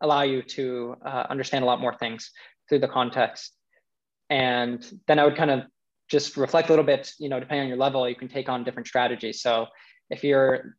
[0.00, 2.30] allow you to uh, understand a lot more things
[2.68, 3.52] through the context.
[4.30, 5.64] And then I would kind of
[6.08, 8.62] just reflect a little bit, you know, depending on your level, you can take on
[8.62, 9.40] different strategies.
[9.40, 9.66] So
[10.10, 10.76] if you're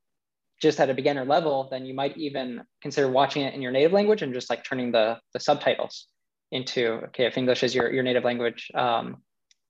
[0.62, 3.94] just at a beginner level, then you might even consider watching it in your native
[3.94, 6.08] language and just like turning the, the subtitles
[6.52, 9.18] into, okay, if English is your, your native language, um,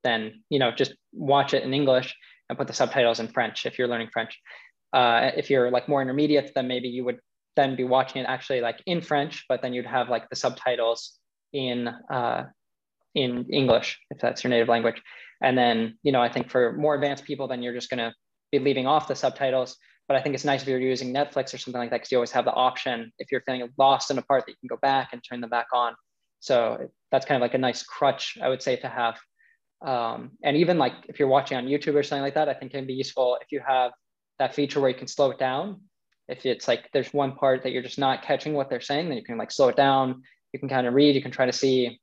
[0.04, 2.16] then, you know, just watch it in English
[2.48, 4.38] and put the subtitles in French if you're learning French.
[4.92, 7.18] Uh, if you're like more intermediate, then maybe you would
[7.56, 11.18] then be watching it actually like in French, but then you'd have like the subtitles
[11.52, 12.44] in uh,
[13.14, 15.02] in English if that's your native language.
[15.42, 18.14] And then you know I think for more advanced people, then you're just gonna
[18.52, 19.76] be leaving off the subtitles.
[20.08, 22.18] But I think it's nice if you're using Netflix or something like that because you
[22.18, 24.78] always have the option if you're feeling lost in a part that you can go
[24.80, 25.94] back and turn them back on.
[26.40, 29.18] So that's kind of like a nice crutch I would say to have.
[29.86, 32.72] Um, and even like if you're watching on YouTube or something like that, I think
[32.72, 33.92] it can be useful if you have
[34.38, 35.80] that feature where you can slow it down
[36.28, 39.16] if it's like there's one part that you're just not catching what they're saying, then
[39.16, 40.22] you can like slow it down.
[40.52, 41.14] You can kind of read.
[41.14, 41.98] You can try to see,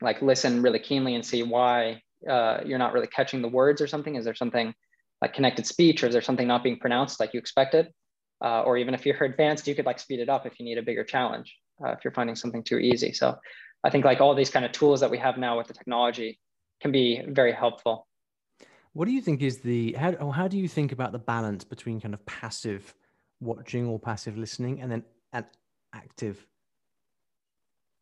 [0.00, 3.86] like listen really keenly and see why uh, you're not really catching the words or
[3.86, 4.16] something.
[4.16, 4.74] Is there something
[5.22, 7.88] like connected speech, or is there something not being pronounced like you expected?
[8.44, 10.76] Uh, or even if you're advanced, you could like speed it up if you need
[10.76, 11.56] a bigger challenge.
[11.82, 13.12] Uh, if you're finding something too easy.
[13.12, 13.38] So
[13.82, 16.38] I think like all these kind of tools that we have now with the technology
[16.80, 18.06] can be very helpful.
[18.92, 22.00] What do you think is the how, how do you think about the balance between
[22.00, 22.94] kind of passive
[23.40, 25.46] watching or passive listening and then an
[25.94, 26.46] active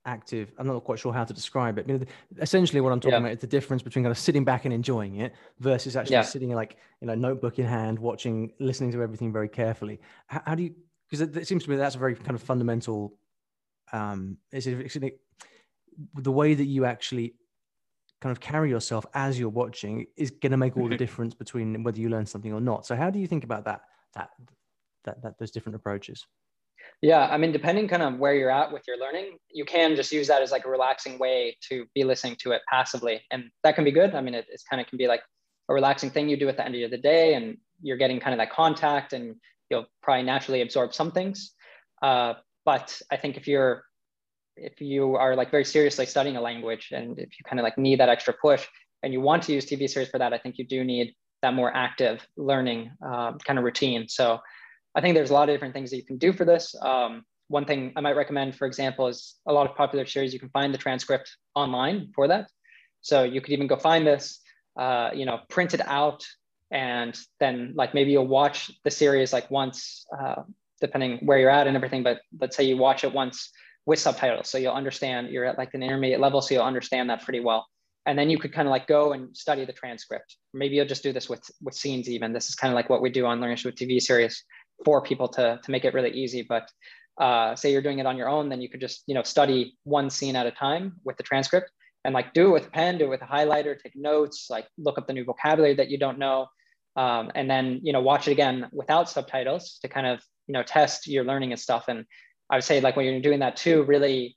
[0.06, 2.08] active i'm not quite sure how to describe it but
[2.40, 3.18] essentially what i'm talking yeah.
[3.18, 6.22] about is the difference between kind of sitting back and enjoying it versus actually yeah.
[6.22, 10.54] sitting like you know notebook in hand watching listening to everything very carefully how, how
[10.54, 10.74] do you
[11.08, 13.14] because it, it, seems to me that's a very kind of fundamental
[13.92, 15.16] um it's, it's, it's,
[16.14, 17.34] the way that you actually
[18.22, 21.82] kind of carry yourself as you're watching is going to make all the difference between
[21.82, 23.82] whether you learn something or not so how do you think about that
[24.14, 24.30] that
[25.04, 26.26] that, that those different approaches?
[27.02, 30.12] Yeah, I mean, depending kind of where you're at with your learning, you can just
[30.12, 33.74] use that as like a relaxing way to be listening to it passively, and that
[33.74, 34.14] can be good.
[34.14, 35.22] I mean, it, it's kind of can be like
[35.70, 38.34] a relaxing thing you do at the end of the day, and you're getting kind
[38.34, 39.36] of that contact, and
[39.70, 41.52] you'll probably naturally absorb some things.
[42.02, 42.34] Uh,
[42.66, 43.82] but I think if you're
[44.56, 47.78] if you are like very seriously studying a language, and if you kind of like
[47.78, 48.66] need that extra push,
[49.02, 51.54] and you want to use TV series for that, I think you do need that
[51.54, 54.06] more active learning um, kind of routine.
[54.08, 54.40] So
[54.94, 56.74] I think there's a lot of different things that you can do for this.
[56.80, 60.38] Um, one thing I might recommend, for example, is a lot of popular series, you
[60.38, 62.48] can find the transcript online for that.
[63.00, 64.40] So you could even go find this,
[64.78, 66.24] uh, you know, print it out,
[66.70, 70.42] and then like maybe you'll watch the series like once, uh,
[70.80, 72.02] depending where you're at and everything.
[72.02, 73.50] But let's say you watch it once
[73.86, 75.30] with subtitles, so you'll understand.
[75.30, 77.66] You're at like an intermediate level, so you'll understand that pretty well.
[78.06, 80.36] And then you could kind of like go and study the transcript.
[80.54, 82.08] Maybe you'll just do this with with scenes.
[82.08, 84.44] Even this is kind of like what we do on Learning with TV series
[84.84, 86.42] for people to, to make it really easy.
[86.42, 86.70] But
[87.20, 89.76] uh, say you're doing it on your own, then you could just, you know, study
[89.84, 91.70] one scene at a time with the transcript
[92.04, 94.66] and like do it with a pen, do it with a highlighter, take notes, like
[94.78, 96.46] look up the new vocabulary that you don't know.
[96.96, 100.62] Um, and then, you know, watch it again without subtitles to kind of, you know,
[100.62, 101.84] test your learning and stuff.
[101.88, 102.04] And
[102.50, 104.36] I would say like when you're doing that too, really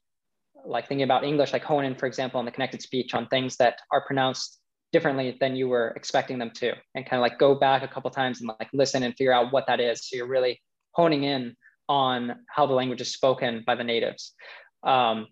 [0.65, 3.57] like thinking about English, like hone in, for example, on the connected speech on things
[3.57, 4.59] that are pronounced
[4.93, 8.09] differently than you were expecting them to, and kind of like go back a couple
[8.11, 10.07] times and like listen and figure out what that is.
[10.07, 11.57] So you're really honing in
[11.89, 14.33] on how the language is spoken by the natives.
[14.83, 15.27] Um,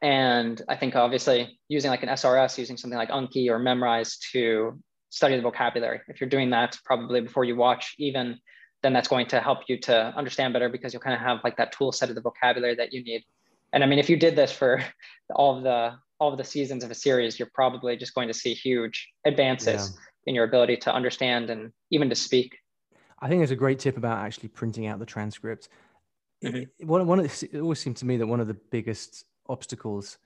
[0.00, 4.80] and I think obviously using like an SRS, using something like Anki or Memrise to
[5.10, 6.00] study the vocabulary.
[6.08, 8.38] If you're doing that probably before you watch, even
[8.82, 11.56] then that's going to help you to understand better because you'll kind of have like
[11.58, 13.24] that tool set of the vocabulary that you need.
[13.72, 14.82] And I mean, if you did this for
[15.34, 18.34] all of the all of the seasons of a series, you're probably just going to
[18.34, 20.30] see huge advances yeah.
[20.30, 22.56] in your ability to understand and even to speak.
[23.20, 25.68] I think there's a great tip about actually printing out the transcript.
[26.44, 26.86] Mm-hmm.
[26.86, 30.18] One, one of the, it always seemed to me that one of the biggest obstacles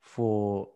[0.00, 0.68] for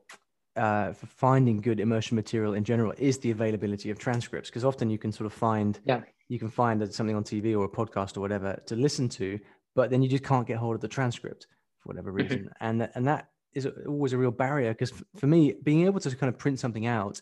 [0.57, 4.91] uh, for finding good immersion material in general is the availability of transcripts because often
[4.91, 6.03] you can sort of find yeah.
[6.29, 9.39] you can find something on TV or a podcast or whatever to listen to,
[9.75, 11.47] but then you just can't get hold of the transcript
[11.79, 12.23] for whatever mm-hmm.
[12.23, 12.67] reason, mm-hmm.
[12.67, 16.33] and and that is always a real barrier because for me, being able to kind
[16.33, 17.21] of print something out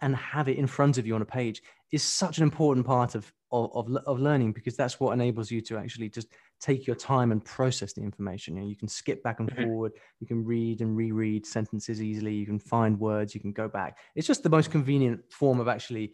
[0.00, 1.62] and have it in front of you on a page
[1.92, 5.76] is such an important part of of, of, learning because that's what enables you to
[5.76, 6.28] actually just
[6.60, 8.54] take your time and process the information.
[8.54, 9.64] You know, you can skip back and mm-hmm.
[9.64, 13.66] forward, you can read and reread sentences easily, you can find words, you can go
[13.66, 13.98] back.
[14.14, 16.12] It's just the most convenient form of actually,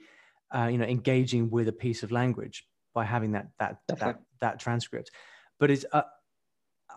[0.54, 4.58] uh, you know, engaging with a piece of language by having that that that, that
[4.58, 5.10] transcript.
[5.60, 6.02] But it's uh,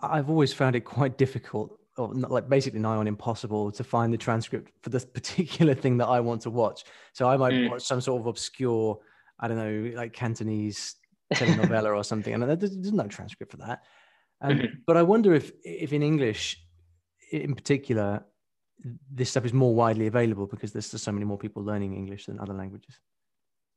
[0.01, 4.17] I've always found it quite difficult, or like basically nigh on impossible, to find the
[4.17, 6.83] transcript for this particular thing that I want to watch.
[7.13, 7.69] So I might mm.
[7.69, 8.99] watch some sort of obscure,
[9.39, 10.95] I don't know, like Cantonese
[11.33, 13.83] telenovela or something, and there's, there's no transcript for that.
[14.41, 14.65] Um, mm-hmm.
[14.87, 16.57] But I wonder if, if in English,
[17.31, 18.23] in particular,
[19.11, 22.25] this stuff is more widely available because there's just so many more people learning English
[22.25, 22.97] than other languages.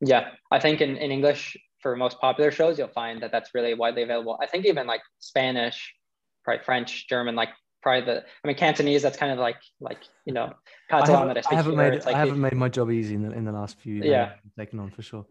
[0.00, 3.74] Yeah, I think in, in English, for most popular shows, you'll find that that's really
[3.74, 4.38] widely available.
[4.40, 5.92] I think even like Spanish,
[6.44, 7.50] probably French, German, like
[7.82, 9.02] probably the I mean Cantonese.
[9.02, 10.52] That's kind of like like you know
[10.90, 13.14] Catalan I, have, I, I haven't made like I haven't the, made my job easy
[13.14, 14.06] in the in the last few years.
[14.06, 15.26] Yeah, taken on for sure.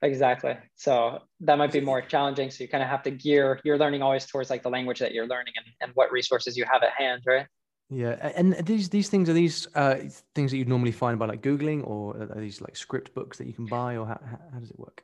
[0.00, 0.56] Exactly.
[0.76, 2.50] So that might be more challenging.
[2.50, 5.12] So you kind of have to gear your learning always towards like the language that
[5.12, 7.46] you're learning and, and what resources you have at hand, right?
[7.90, 9.96] Yeah, and these these things are these uh,
[10.34, 13.46] things that you'd normally find by like googling, or are these like script books that
[13.46, 14.20] you can buy, or how,
[14.52, 15.02] how does it work?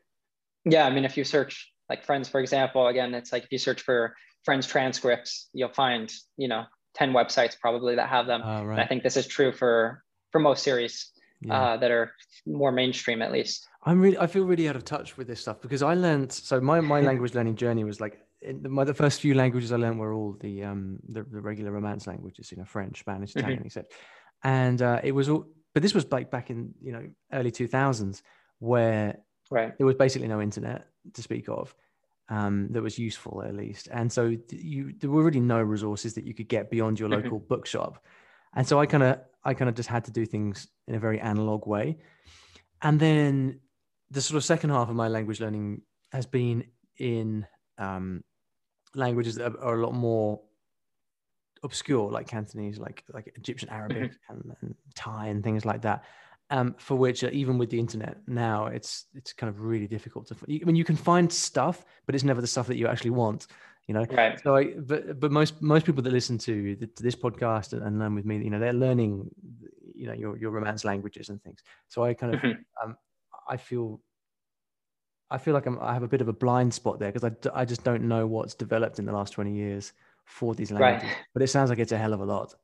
[0.66, 3.58] Yeah, I mean, if you search like Friends, for example, again, it's like if you
[3.58, 4.14] search for
[4.44, 8.42] Friends transcripts, you'll find you know ten websites probably that have them.
[8.42, 8.78] Uh, right.
[8.78, 10.02] I think this is true for
[10.33, 11.61] for most series yeah.
[11.61, 12.12] uh, that are
[12.46, 13.66] more mainstream, at least.
[13.85, 16.33] I'm really, I feel really out of touch with this stuff because I learned.
[16.33, 19.76] So my my language learning journey was like the, my, the first few languages I
[19.76, 23.40] learned were all the um the, the regular Romance languages, you know, French, Spanish, mm-hmm.
[23.40, 23.66] Italian, mm-hmm.
[23.66, 23.88] etc.
[24.42, 28.22] And uh, it was all, but this was like back in you know early 2000s
[28.59, 29.18] where
[29.50, 29.76] right.
[29.76, 31.74] there was basically no internet to speak of
[32.28, 33.88] um, that was useful at least.
[33.92, 37.24] And so you there were really no resources that you could get beyond your mm-hmm.
[37.24, 37.48] local mm-hmm.
[37.48, 38.04] bookshop.
[38.54, 40.98] And so I kind of I kind of just had to do things in a
[40.98, 41.98] very analog way.
[42.82, 43.60] And then
[44.10, 45.82] the sort of second half of my language learning
[46.12, 46.64] has been
[46.98, 47.46] in
[47.78, 48.22] um,
[48.94, 50.40] languages that are, a lot more
[51.62, 54.32] obscure, like Cantonese, like like Egyptian Arabic mm-hmm.
[54.32, 56.04] and, and, Thai and things like that
[56.50, 60.26] um, for which uh, even with the internet now, it's it's kind of really difficult
[60.28, 60.37] to.
[60.48, 63.46] I mean, you can find stuff, but it's never the stuff that you actually want.
[63.87, 64.40] You know, right?
[64.42, 67.83] So, I, but but most most people that listen to, the, to this podcast and,
[67.83, 69.28] and, learn with me, you know, they're learning,
[69.94, 71.61] you know, your your romance languages and things.
[71.88, 72.61] So I kind of, mm-hmm.
[72.83, 72.96] um,
[73.48, 74.00] I feel
[75.30, 77.61] I feel like I'm, i have a bit of a blind spot there because I,
[77.61, 79.92] I just don't know what's developed in the last 20 years
[80.24, 81.09] for these languages.
[81.09, 81.16] Right.
[81.33, 82.54] But it sounds like it's a hell of a lot.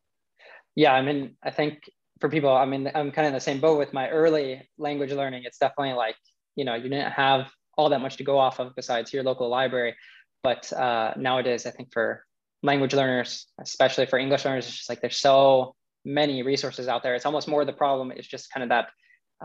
[0.77, 3.61] Yeah, I mean, I think for people, I mean, I'm kind of in the same
[3.61, 5.45] boat with my early language learning.
[5.45, 6.17] It's definitely like,
[6.55, 9.49] you know, you didn't have all that much to go off of besides your local
[9.49, 9.97] library.
[10.43, 12.25] But uh, nowadays, I think for
[12.63, 17.15] language learners, especially for English learners, it's just like there's so many resources out there.
[17.15, 18.13] It's almost more the problem.
[18.15, 18.89] It's just kind of that,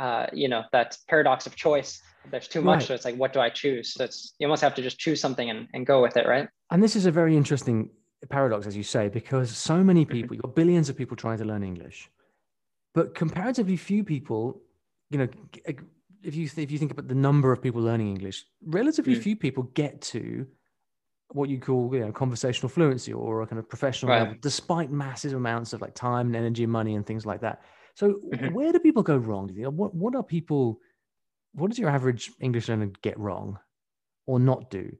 [0.01, 2.01] uh, you know, that paradox of choice.
[2.29, 2.79] There's too much.
[2.79, 2.87] Right.
[2.87, 3.93] So it's like, what do I choose?
[3.93, 6.49] So it's, you almost have to just choose something and, and go with it, right?
[6.71, 7.89] And this is a very interesting
[8.29, 10.11] paradox, as you say, because so many mm-hmm.
[10.11, 12.09] people, you've got billions of people trying to learn English
[12.95, 14.61] but comparatively few people,
[15.11, 15.27] you know,
[16.23, 19.21] if you if you think about the number of people learning English, relatively mm.
[19.21, 20.47] few people get to
[21.33, 24.19] what you call you know conversational fluency or a kind of professional right.
[24.19, 27.61] level, despite massive amounts of like time and energy, and money, and things like that.
[27.95, 28.53] So mm-hmm.
[28.53, 29.49] where do people go wrong?
[29.49, 30.79] What what are people?
[31.53, 33.59] What does your average English learner get wrong,
[34.25, 34.95] or not do?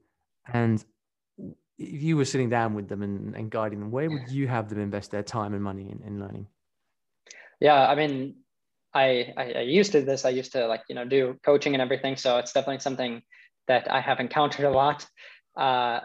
[0.52, 0.84] And
[1.78, 4.68] if you were sitting down with them and, and guiding them, where would you have
[4.68, 6.46] them invest their time and money in, in learning?
[7.60, 8.34] Yeah i mean
[8.94, 10.24] I, I, I used to this.
[10.24, 12.16] I used to like you know do coaching and everything.
[12.16, 13.20] So it's definitely something
[13.68, 15.06] that i have encountered a lot.
[15.56, 16.00] Uh,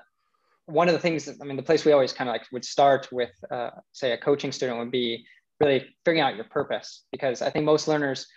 [0.65, 3.09] one of the things, I mean, the place we always kind of like would start
[3.11, 5.25] with, uh, say, a coaching student would be
[5.59, 8.27] really figuring out your purpose, because I think most learners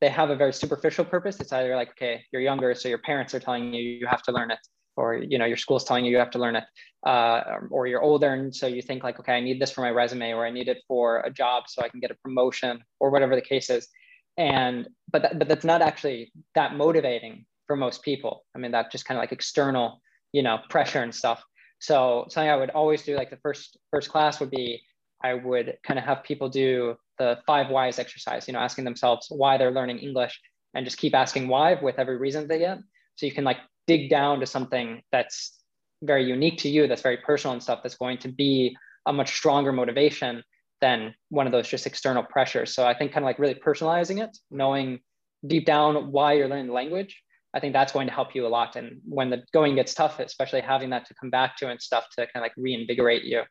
[0.00, 1.40] they have a very superficial purpose.
[1.40, 4.32] It's either like, okay, you're younger, so your parents are telling you you have to
[4.32, 4.58] learn it,
[4.96, 6.64] or you know your school's telling you you have to learn it,
[7.06, 9.90] uh, or you're older and so you think like, okay, I need this for my
[9.90, 13.10] resume, or I need it for a job so I can get a promotion, or
[13.10, 13.88] whatever the case is.
[14.36, 18.44] And but that, but that's not actually that motivating for most people.
[18.54, 20.00] I mean, that just kind of like external,
[20.32, 21.42] you know, pressure and stuff.
[21.78, 24.82] So something I would always do, like the first first class would be,
[25.22, 29.28] I would kind of have people do the five whys exercise, you know, asking themselves
[29.30, 30.40] why they're learning English
[30.74, 32.78] and just keep asking why with every reason they get.
[33.16, 35.58] So you can like dig down to something that's
[36.02, 39.34] very unique to you, that's very personal and stuff that's going to be a much
[39.34, 40.42] stronger motivation
[40.80, 42.74] than one of those just external pressures.
[42.74, 45.00] So I think kind of like really personalizing it, knowing
[45.46, 47.22] deep down why you're learning the language,
[47.54, 48.76] I think that's going to help you a lot.
[48.76, 52.06] And when the going gets tough, especially having that to come back to and stuff
[52.18, 53.42] to kind of like reinvigorate you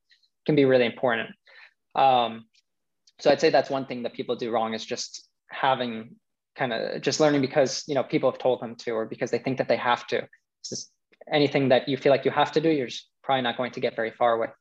[0.46, 1.30] can be really important.
[1.96, 2.46] Um,
[3.20, 6.16] so I'd say that's one thing that people do wrong is just having
[6.56, 9.40] kind of just learning because you know people have told them to or because they
[9.40, 10.18] think that they have to.
[10.18, 10.92] It's just
[11.32, 12.90] anything that you feel like you have to do, you're
[13.24, 14.52] probably not going to get very far with.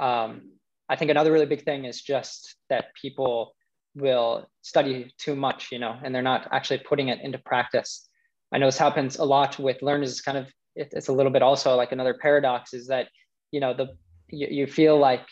[0.00, 0.50] Um,
[0.88, 3.54] I think another really big thing is just that people
[3.94, 8.08] will study too much, you know, and they're not actually putting it into practice.
[8.52, 10.10] I know this happens a lot with learners.
[10.10, 13.08] It's kind of it, it's a little bit also like another paradox is that
[13.52, 13.96] you know the
[14.28, 15.26] you, you feel like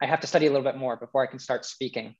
[0.00, 2.14] I have to study a little bit more before I can start speaking.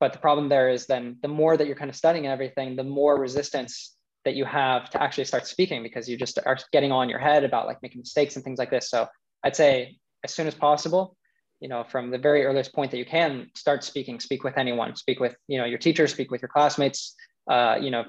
[0.00, 2.84] But the problem there is then the more that you're kind of studying everything, the
[2.84, 7.08] more resistance that you have to actually start speaking because you just are getting on
[7.08, 8.90] your head about like making mistakes and things like this.
[8.90, 9.06] So
[9.44, 11.16] I'd say as soon as possible,
[11.60, 14.96] you know, from the very earliest point that you can start speaking, speak with anyone,
[14.96, 17.14] speak with, you know, your teacher, speak with your classmates,
[17.50, 18.04] uh, you know,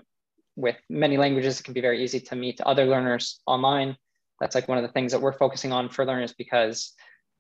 [0.56, 3.98] with many languages, it can be very easy to meet other learners online.
[4.40, 6.94] That's like one of the things that we're focusing on for learners because,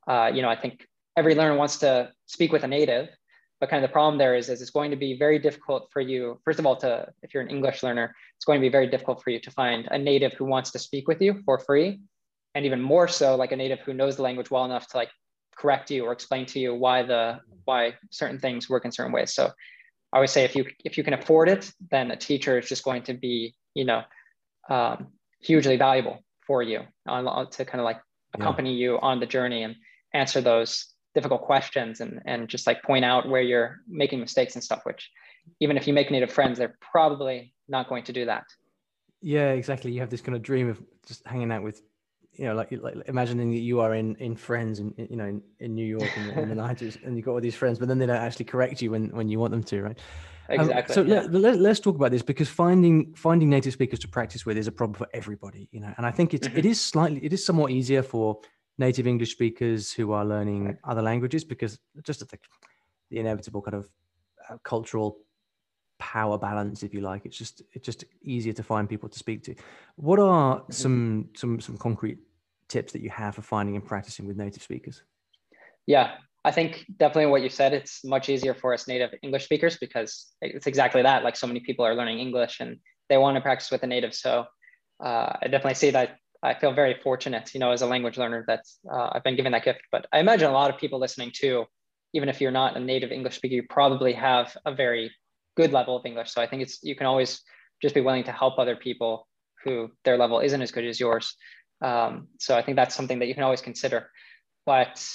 [0.07, 0.85] uh, you know, I think
[1.17, 3.09] every learner wants to speak with a native,
[3.61, 6.01] but kind of the problem there is, is it's going to be very difficult for
[6.01, 8.87] you, first of all, to if you're an English learner, it's going to be very
[8.87, 12.01] difficult for you to find a native who wants to speak with you for free.
[12.55, 15.09] And even more so, like a native who knows the language well enough to like
[15.55, 19.31] correct you or explain to you why the why certain things work in certain ways.
[19.35, 19.51] So
[20.11, 22.83] I would say if you if you can afford it, then a teacher is just
[22.83, 24.01] going to be, you know,
[24.71, 28.01] um, hugely valuable for you on, to kind of like
[28.33, 28.81] accompany yeah.
[28.81, 29.75] you on the journey and
[30.15, 34.63] answer those difficult questions and, and just like point out where you're making mistakes and
[34.63, 35.09] stuff, which
[35.59, 38.43] even if you make native friends, they're probably not going to do that.
[39.21, 39.91] Yeah, exactly.
[39.91, 41.81] You have this kind of dream of just hanging out with,
[42.33, 45.41] you know, like, like imagining that you are in, in friends and, you know, in,
[45.59, 47.87] in New York in the, in the 90s and you've got all these friends, but
[47.87, 49.99] then they don't actually correct you when, when you want them to, right?
[50.49, 50.95] Um, exactly.
[50.95, 51.27] Um, so yeah.
[51.29, 54.67] let, let, us talk about this because finding finding native speakers to practice with is
[54.67, 55.93] a problem for everybody, you know.
[55.97, 56.57] And I think it's mm-hmm.
[56.57, 58.39] it is slightly it is somewhat easier for
[58.77, 62.39] native English speakers who are learning other languages because just the,
[63.09, 63.89] the inevitable kind of
[64.49, 65.17] uh, cultural
[65.99, 67.25] power balance, if you like.
[67.25, 69.55] It's just it's just easier to find people to speak to.
[69.95, 72.17] What are some some some concrete
[72.67, 75.03] tips that you have for finding and practicing with native speakers?
[75.85, 77.73] Yeah, I think definitely what you said.
[77.73, 81.23] It's much easier for us native English speakers because it's exactly that.
[81.23, 82.77] Like so many people are learning English and
[83.09, 84.15] they want to practice with a native.
[84.15, 84.45] So
[85.03, 88.43] uh, I definitely see that I feel very fortunate, you know, as a language learner
[88.47, 89.81] that uh, I've been given that gift.
[89.91, 91.65] But I imagine a lot of people listening too,
[92.13, 95.11] even if you're not a native English speaker, you probably have a very
[95.55, 96.31] good level of English.
[96.31, 97.41] So I think it's you can always
[97.81, 99.27] just be willing to help other people
[99.63, 101.35] who their level isn't as good as yours.
[101.83, 104.09] Um, so I think that's something that you can always consider.
[104.65, 105.05] But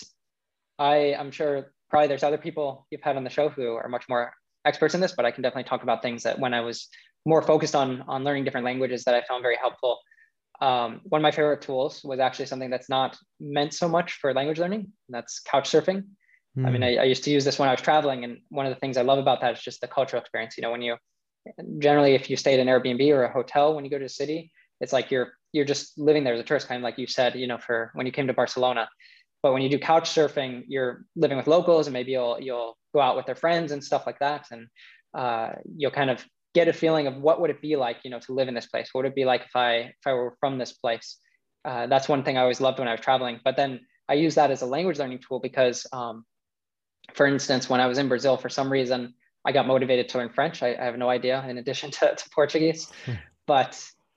[0.79, 4.05] I, I'm sure probably there's other people you've had on the show who are much
[4.09, 4.33] more
[4.65, 5.13] experts in this.
[5.13, 6.89] But I can definitely talk about things that when I was
[7.25, 9.99] more focused on on learning different languages that I found very helpful
[10.61, 14.33] um, one of my favorite tools was actually something that's not meant so much for
[14.33, 14.93] language learning.
[15.09, 16.05] that's couch surfing.
[16.57, 16.67] Mm.
[16.67, 16.85] I mean, hmm.
[16.85, 18.97] I, I, used to use this when I was traveling, and one of the things
[18.97, 20.57] I love about that is just the cultural experience.
[20.57, 20.97] You know, when you
[21.79, 24.09] generally, if you stay at an Airbnb or a hotel when you go to a
[24.09, 27.07] city, it's like you're you're just living there as a tourist, kind of like you
[27.07, 27.35] said.
[27.35, 28.89] You know, for when you came to Barcelona.
[29.43, 33.01] But when you do couch surfing, you're living with locals, and maybe you'll you'll go
[33.01, 34.69] out with their friends and stuff like that, and
[35.15, 36.25] uh, you'll kind of
[36.57, 38.65] get a feeling of what would it be like, you know, to live in this
[38.65, 38.89] place?
[38.91, 41.19] What would it be like if I if I were from this place?
[41.67, 43.41] Uh, that's one thing I always loved when I was traveling.
[43.45, 46.25] But then I use that as a language learning tool because, um,
[47.13, 49.13] for instance, when I was in Brazil, for some reason,
[49.45, 50.63] I got motivated to learn French.
[50.63, 52.91] I, I have no idea, in addition to, to Portuguese,
[53.47, 53.73] but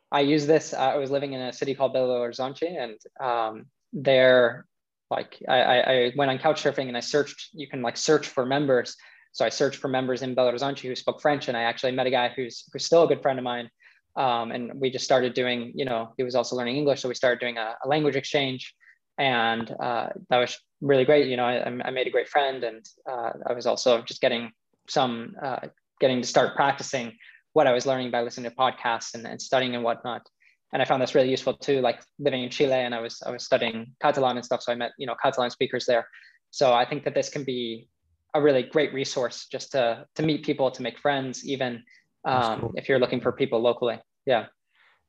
[0.09, 0.73] I use this.
[0.73, 4.65] Uh, I was living in a city called Belo Horizonte, and um, there,
[5.11, 7.49] like, I, I went on couch surfing and I searched.
[7.51, 8.95] You can like search for members
[9.31, 12.07] so I searched for members in Belo Horizonte who spoke French, and I actually met
[12.07, 13.69] a guy who's who's still a good friend of mine.
[14.15, 17.15] Um, and we just started doing, you know, he was also learning English, so we
[17.15, 18.73] started doing a, a language exchange.
[19.19, 21.27] and uh, that was really great.
[21.27, 24.51] You know, I, I made a great friend, and uh, I was also just getting
[24.87, 25.67] some uh,
[25.99, 27.13] getting to start practicing
[27.53, 30.27] what I was learning by listening to podcasts and, and studying and whatnot.
[30.71, 33.31] And I found this really useful too, like living in Chile, and I was I
[33.31, 36.07] was studying Catalan and stuff, so I met you know Catalan speakers there.
[36.51, 37.89] So I think that this can be
[38.33, 41.83] a really great resource just to to meet people, to make friends, even
[42.25, 42.73] um, cool.
[42.75, 43.99] if you're looking for people locally.
[44.25, 44.47] Yeah.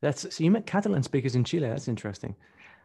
[0.03, 1.68] That's so you met Catalan speakers in Chile.
[1.68, 2.35] That's interesting.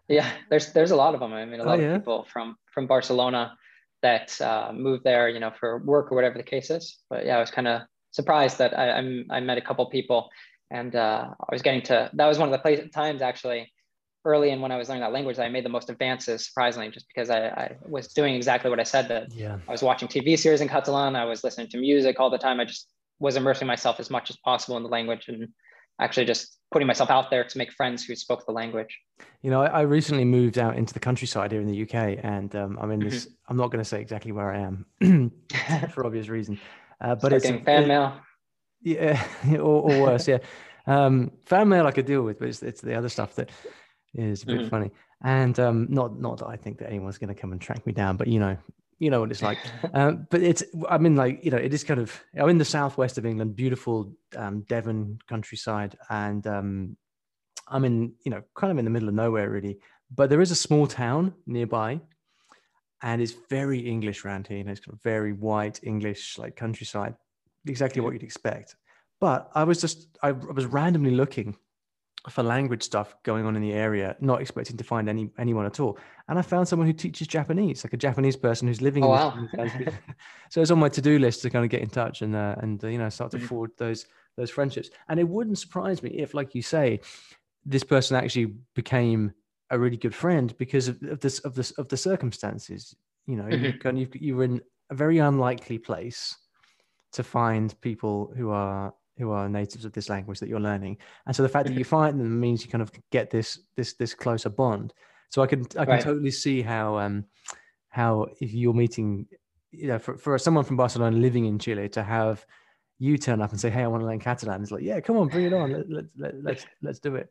[0.08, 1.34] Yeah, there's there's a lot of them.
[1.34, 1.96] I mean, a oh, lot oh, yeah?
[1.96, 3.58] of people from from Barcelona
[4.02, 7.00] that uh, moved there, you know, for work or whatever the case is.
[7.10, 7.82] But yeah, I was kind of
[8.12, 10.30] surprised that I, I, I met a couple people,
[10.70, 12.12] and uh, I was getting to.
[12.14, 13.72] That was one of the place, times actually,
[14.26, 16.46] early in when I was learning that language, that I made the most advances.
[16.46, 19.08] Surprisingly, just because I, I was doing exactly what I said.
[19.08, 19.58] That yeah.
[19.68, 21.16] I was watching TV series in Catalan.
[21.16, 22.60] I was listening to music all the time.
[22.60, 22.88] I just
[23.20, 25.48] was immersing myself as much as possible in the language and
[26.00, 29.00] actually just putting myself out there to make friends who spoke the language.
[29.42, 32.54] You know, I, I recently moved out into the countryside here in the UK, and
[32.56, 33.26] um, I'm in this.
[33.26, 33.34] Mm-hmm.
[33.50, 35.32] I'm not going to say exactly where I am
[35.94, 36.60] for obvious reason,
[37.00, 38.20] uh, but Start it's fan it, mail.
[38.82, 40.28] Yeah, or, or worse.
[40.28, 40.40] yeah,
[40.88, 43.50] um, fan mail I could deal with, but it's, it's the other stuff that
[44.16, 44.70] is a bit mm-hmm.
[44.70, 44.92] funny.
[45.24, 47.94] And um, not not that I think that anyone's going to come and track me
[47.94, 48.58] down, but you know,
[49.00, 49.58] you know what it's like.
[49.94, 52.66] um, but it's, I mean, like, you know, it is kind of, I'm in the
[52.66, 55.98] southwest of England, beautiful um, Devon countryside.
[56.10, 56.98] And um,
[57.68, 59.80] I'm in, you know, kind of in the middle of nowhere, really.
[60.14, 62.00] But there is a small town nearby.
[63.02, 64.58] And it's very English around here.
[64.58, 67.16] You know, it's kind of very white English, like countryside,
[67.68, 68.76] exactly what you'd expect.
[69.20, 71.56] But I was just, I, I was randomly looking
[72.30, 75.80] for language stuff going on in the area, not expecting to find any anyone at
[75.80, 75.98] all.
[76.28, 79.04] And I found someone who teaches Japanese, like a Japanese person who's living.
[79.04, 79.48] Oh, wow.
[80.50, 82.84] so it's on my to-do list to kind of get in touch and uh, and
[82.84, 83.48] uh, you know start to mm-hmm.
[83.48, 84.06] forward those
[84.38, 84.90] those friendships.
[85.08, 87.00] And it wouldn't surprise me if, like you say,
[87.66, 89.34] this person actually became
[89.70, 92.96] a really good friend because of, of this of this of the circumstances.
[93.28, 93.98] You know, mm-hmm.
[93.98, 96.36] you you were in a very unlikely place
[97.14, 101.36] to find people who are who are natives of this language that you're learning and
[101.36, 104.14] so the fact that you find them means you kind of get this this this
[104.14, 104.94] closer bond
[105.30, 106.02] so i can i can right.
[106.02, 107.26] totally see how um
[107.90, 109.26] how if you're meeting
[109.72, 112.46] you know for, for someone from barcelona living in chile to have
[112.98, 115.18] you turn up and say hey i want to learn catalan it's like yeah come
[115.18, 117.30] on bring it on let, let, let, let's let's do it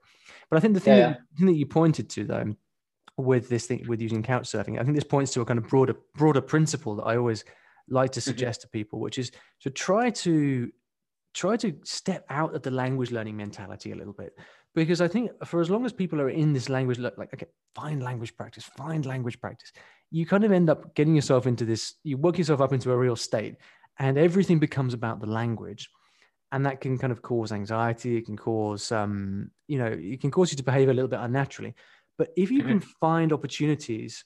[0.50, 1.08] but i think the thing, yeah.
[1.08, 2.54] that, the thing that you pointed to though
[3.16, 5.68] with this thing with using couch surfing i think this points to a kind of
[5.68, 7.44] broader broader principle that i always
[7.88, 8.30] like to mm-hmm.
[8.30, 8.68] suggest mm-hmm.
[8.68, 9.30] to people which is
[9.60, 10.70] to try to
[11.34, 14.32] try to step out of the language learning mentality a little bit
[14.74, 18.02] because i think for as long as people are in this language like okay find
[18.02, 19.72] language practice find language practice
[20.10, 22.96] you kind of end up getting yourself into this you work yourself up into a
[22.96, 23.56] real state
[23.98, 25.90] and everything becomes about the language
[26.52, 30.30] and that can kind of cause anxiety it can cause um you know it can
[30.30, 31.74] cause you to behave a little bit unnaturally
[32.16, 32.90] but if you can mm-hmm.
[33.00, 34.24] find opportunities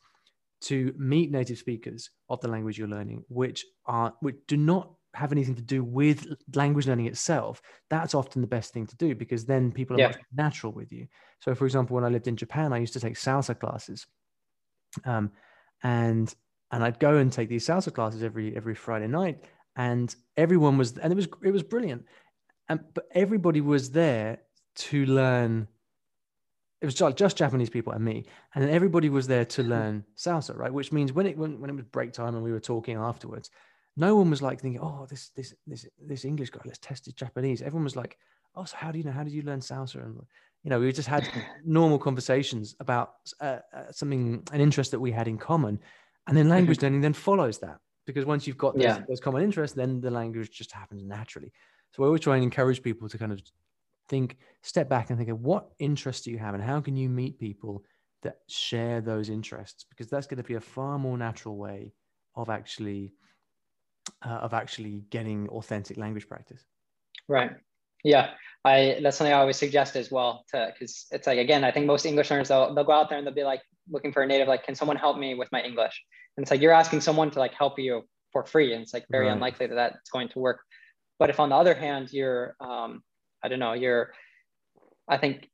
[0.60, 5.32] to meet native speakers of the language you're learning which are which do not have
[5.32, 9.44] anything to do with language learning itself, that's often the best thing to do because
[9.44, 10.06] then people are yeah.
[10.08, 11.06] much natural with you.
[11.40, 14.06] So, for example, when I lived in Japan, I used to take salsa classes,
[15.04, 15.30] um,
[15.82, 16.32] and
[16.70, 19.44] and I'd go and take these salsa classes every every Friday night,
[19.76, 22.04] and everyone was and it was it was brilliant,
[22.68, 24.40] and but everybody was there
[24.76, 25.68] to learn.
[26.80, 30.04] It was just, just Japanese people and me, and then everybody was there to learn
[30.16, 30.72] salsa, right?
[30.72, 33.50] Which means when it when, when it was break time and we were talking afterwards,
[33.98, 37.14] no one was like thinking, oh, this this this this English guy, let's test his
[37.14, 37.60] Japanese.
[37.60, 38.16] Everyone was like,
[38.54, 39.10] oh, so how do you know?
[39.10, 40.02] How did you learn salsa?
[40.02, 40.20] And
[40.62, 41.28] you know, we just had
[41.64, 45.80] normal conversations about uh, uh, something, an interest that we had in common,
[46.28, 49.00] and then language learning then follows that because once you've got those, yeah.
[49.08, 51.52] those common interests, then the language just happens naturally.
[51.90, 53.42] So we always try and encourage people to kind of
[54.08, 57.08] think, step back and think of what interests do you have, and how can you
[57.08, 57.84] meet people
[58.22, 61.92] that share those interests because that's going to be a far more natural way
[62.34, 63.12] of actually
[64.24, 66.64] uh, of actually getting authentic language practice.
[67.28, 67.52] Right.
[68.04, 68.30] Yeah.
[68.64, 71.86] I that's something I always suggest as well to because it's like again, I think
[71.86, 74.26] most English learners they'll they'll go out there and they'll be like looking for a
[74.26, 76.04] native, like, can someone help me with my English?
[76.36, 78.02] And it's like you're asking someone to like help you
[78.32, 78.74] for free.
[78.74, 79.32] And it's like very right.
[79.32, 80.60] unlikely that that's going to work.
[81.18, 83.02] But if on the other hand, you're um,
[83.42, 84.12] I don't know, you're
[85.08, 85.48] I think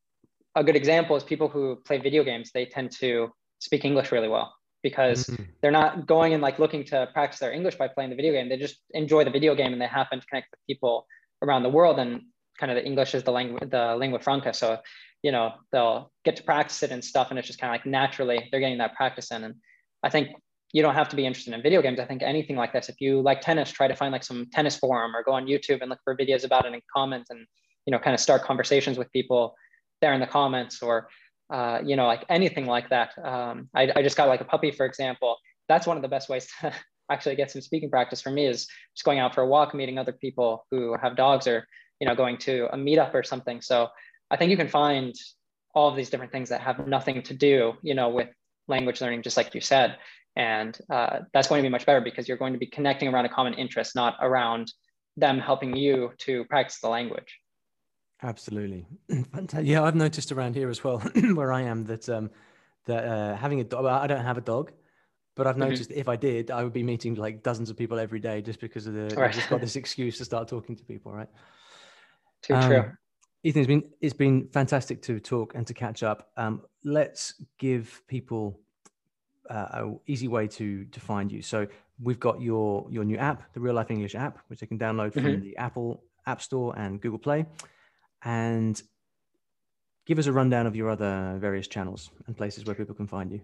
[0.57, 4.29] a good example is people who play video games, they tend to speak English really
[4.29, 4.55] well
[4.85, 5.43] because mm-hmm.
[5.61, 8.49] they're not going and like looking to practice their English by playing the video game.
[8.49, 11.07] They just enjoy the video game and they happen to connect with people
[11.43, 11.99] around the world.
[11.99, 12.21] And
[12.61, 14.53] kind of the English is the language, the lingua franca.
[14.53, 14.79] So,
[15.23, 17.31] you know, they'll get to practice it and stuff.
[17.31, 19.43] And it's just kind of like naturally they're getting that practice in.
[19.43, 19.55] And
[20.03, 20.29] I think
[20.75, 21.99] you don't have to be interested in video games.
[21.99, 24.77] I think anything like this, if you like tennis, try to find like some tennis
[24.77, 27.47] forum or go on YouTube and look for videos about it and comment and,
[27.87, 29.55] you know, kind of start conversations with people
[30.03, 31.09] there in the comments or
[31.51, 33.11] uh, you know, like anything like that.
[33.23, 35.37] Um, I, I just got like a puppy, for example.
[35.69, 36.73] That's one of the best ways to
[37.11, 39.99] actually get some speaking practice for me is just going out for a walk, meeting
[39.99, 41.67] other people who have dogs or,
[42.01, 43.61] you know, going to a meetup or something.
[43.61, 43.89] So
[44.31, 45.15] I think you can find
[45.75, 48.29] all of these different things that have nothing to do, you know, with
[48.69, 49.99] language learning, just like you said.
[50.37, 53.27] And uh, that's going to be much better because you're going to be connecting around
[53.27, 54.73] a common interest, not around
[55.17, 57.39] them helping you to practice the language.
[58.25, 58.87] Absolutely,
[59.33, 59.67] fantastic.
[59.67, 60.99] Yeah, I've noticed around here as well,
[61.35, 62.31] where I am, that um,
[62.87, 63.85] that uh, having a dog.
[63.85, 64.73] I don't have a dog,
[65.35, 65.69] but I've mm-hmm.
[65.69, 66.01] noticed mm-hmm.
[66.01, 68.87] if I did, I would be meeting like dozens of people every day just because
[68.87, 69.15] of the.
[69.15, 69.29] Right.
[69.29, 71.29] I've just got this excuse to start talking to people, right?
[72.41, 72.93] Too um, true.
[73.43, 76.31] Ethan, it's been it's been fantastic to talk and to catch up.
[76.39, 78.59] Um, let's give people
[79.51, 81.43] uh, an easy way to to find you.
[81.43, 81.67] So
[82.03, 85.13] we've got your your new app, the Real Life English app, which they can download
[85.13, 85.43] from mm-hmm.
[85.43, 87.45] the Apple App Store and Google Play,
[88.25, 88.81] and
[90.07, 93.33] give us a rundown of your other various channels and places where people can find
[93.33, 93.41] you.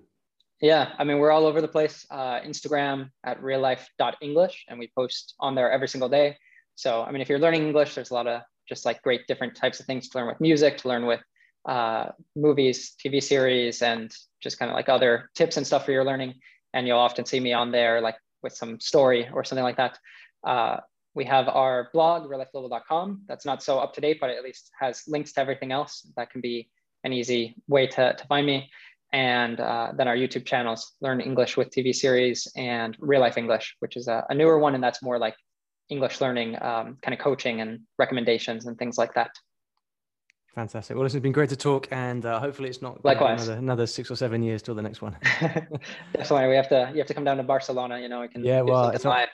[0.61, 2.07] Yeah, I mean we're all over the place.
[2.11, 6.37] Uh, Instagram at reallife.english, and we post on there every single day.
[6.75, 9.57] So I mean, if you're learning English, there's a lot of just like great different
[9.57, 11.21] types of things to learn with music, to learn with
[11.67, 12.07] uh,
[12.37, 14.11] movies, TV series, and
[14.41, 16.35] just kind of like other tips and stuff for your learning.
[16.73, 19.99] And you'll often see me on there, like with some story or something like that.
[20.45, 20.79] Uh,
[21.15, 23.23] we have our blog, reallifeglobal.com.
[23.27, 26.07] That's not so up to date, but at least has links to everything else.
[26.17, 26.71] That can be
[27.05, 28.71] an easy way to, to find me.
[29.13, 33.77] And uh, then our YouTube channels, Learn English with TV series and Real Life English,
[33.81, 34.75] which is a, a newer one.
[34.75, 35.35] And that's more like
[35.89, 39.31] English learning um, kind of coaching and recommendations and things like that.
[40.55, 40.97] Fantastic.
[40.97, 44.11] Well, it's been great to talk, and uh, hopefully, it's not likewise another, another, six
[44.11, 45.17] or seven years till the next one.
[46.13, 46.91] Definitely, we have to.
[46.93, 48.01] You have to come down to Barcelona.
[48.01, 48.45] You know, we can.
[48.45, 49.29] Yeah, well, it's not,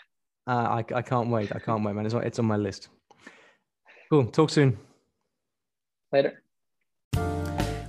[0.46, 1.54] uh, I I can't wait.
[1.54, 2.06] I can't wait, man.
[2.06, 2.88] It's on, it's on my list.
[4.10, 4.26] Cool.
[4.26, 4.78] Talk soon.
[6.12, 6.42] Later.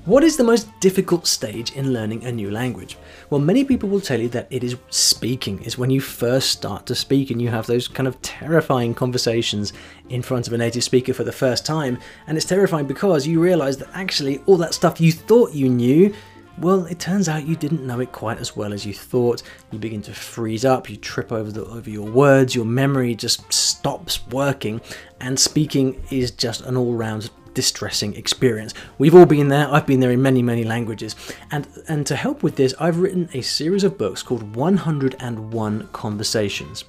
[0.08, 2.98] What is the most difficult stage in learning a new language?
[3.30, 6.86] Well, many people will tell you that it is speaking, is when you first start
[6.86, 9.74] to speak and you have those kind of terrifying conversations
[10.08, 12.00] in front of a native speaker for the first time.
[12.26, 16.16] And it's terrifying because you realize that actually all that stuff you thought you knew
[16.58, 19.44] well, it turns out you didn't know it quite as well as you thought.
[19.72, 23.52] You begin to freeze up, you trip over the, over your words, your memory just
[23.54, 24.82] stops working,
[25.20, 28.74] and speaking is just an all-round distressing experience.
[28.98, 31.16] We've all been there, I've been there in many, many languages.
[31.52, 36.86] And, and to help with this, I've written a series of books called 101 Conversations.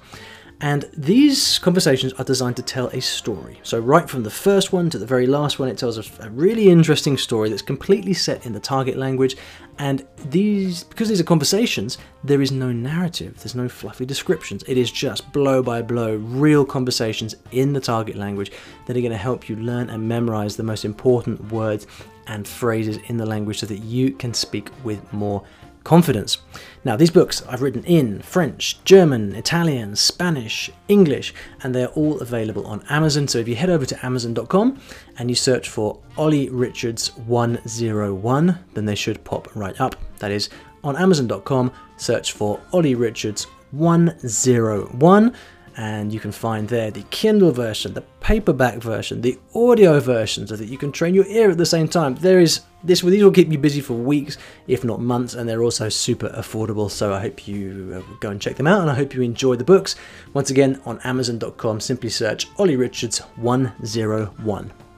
[0.61, 3.59] And these conversations are designed to tell a story.
[3.63, 6.69] So, right from the first one to the very last one, it tells a really
[6.69, 9.37] interesting story that's completely set in the target language.
[9.77, 14.63] And these, because these are conversations, there is no narrative, there's no fluffy descriptions.
[14.67, 18.51] It is just blow by blow, real conversations in the target language
[18.85, 21.87] that are going to help you learn and memorize the most important words
[22.27, 25.43] and phrases in the language so that you can speak with more
[25.89, 26.37] confidence.
[26.83, 31.33] Now, these books I've written in French, German, Italian, Spanish, English,
[31.63, 33.27] and they're all available on Amazon.
[33.27, 34.79] So if you head over to Amazon.com
[35.17, 39.95] and you search for Olly Richards 101, then they should pop right up.
[40.19, 40.49] That is
[40.83, 45.35] on Amazon.com, search for Olly Richards 101
[45.77, 50.55] and you can find there the Kindle version, the paperback version, the audio version, so
[50.55, 52.15] that you can train your ear at the same time.
[52.15, 55.63] There is this; these will keep you busy for weeks, if not months, and they're
[55.63, 56.89] also super affordable.
[56.89, 59.55] So I hope you uh, go and check them out, and I hope you enjoy
[59.55, 59.95] the books.
[60.33, 64.88] Once again, on Amazon.com, simply search Olly Richards 101.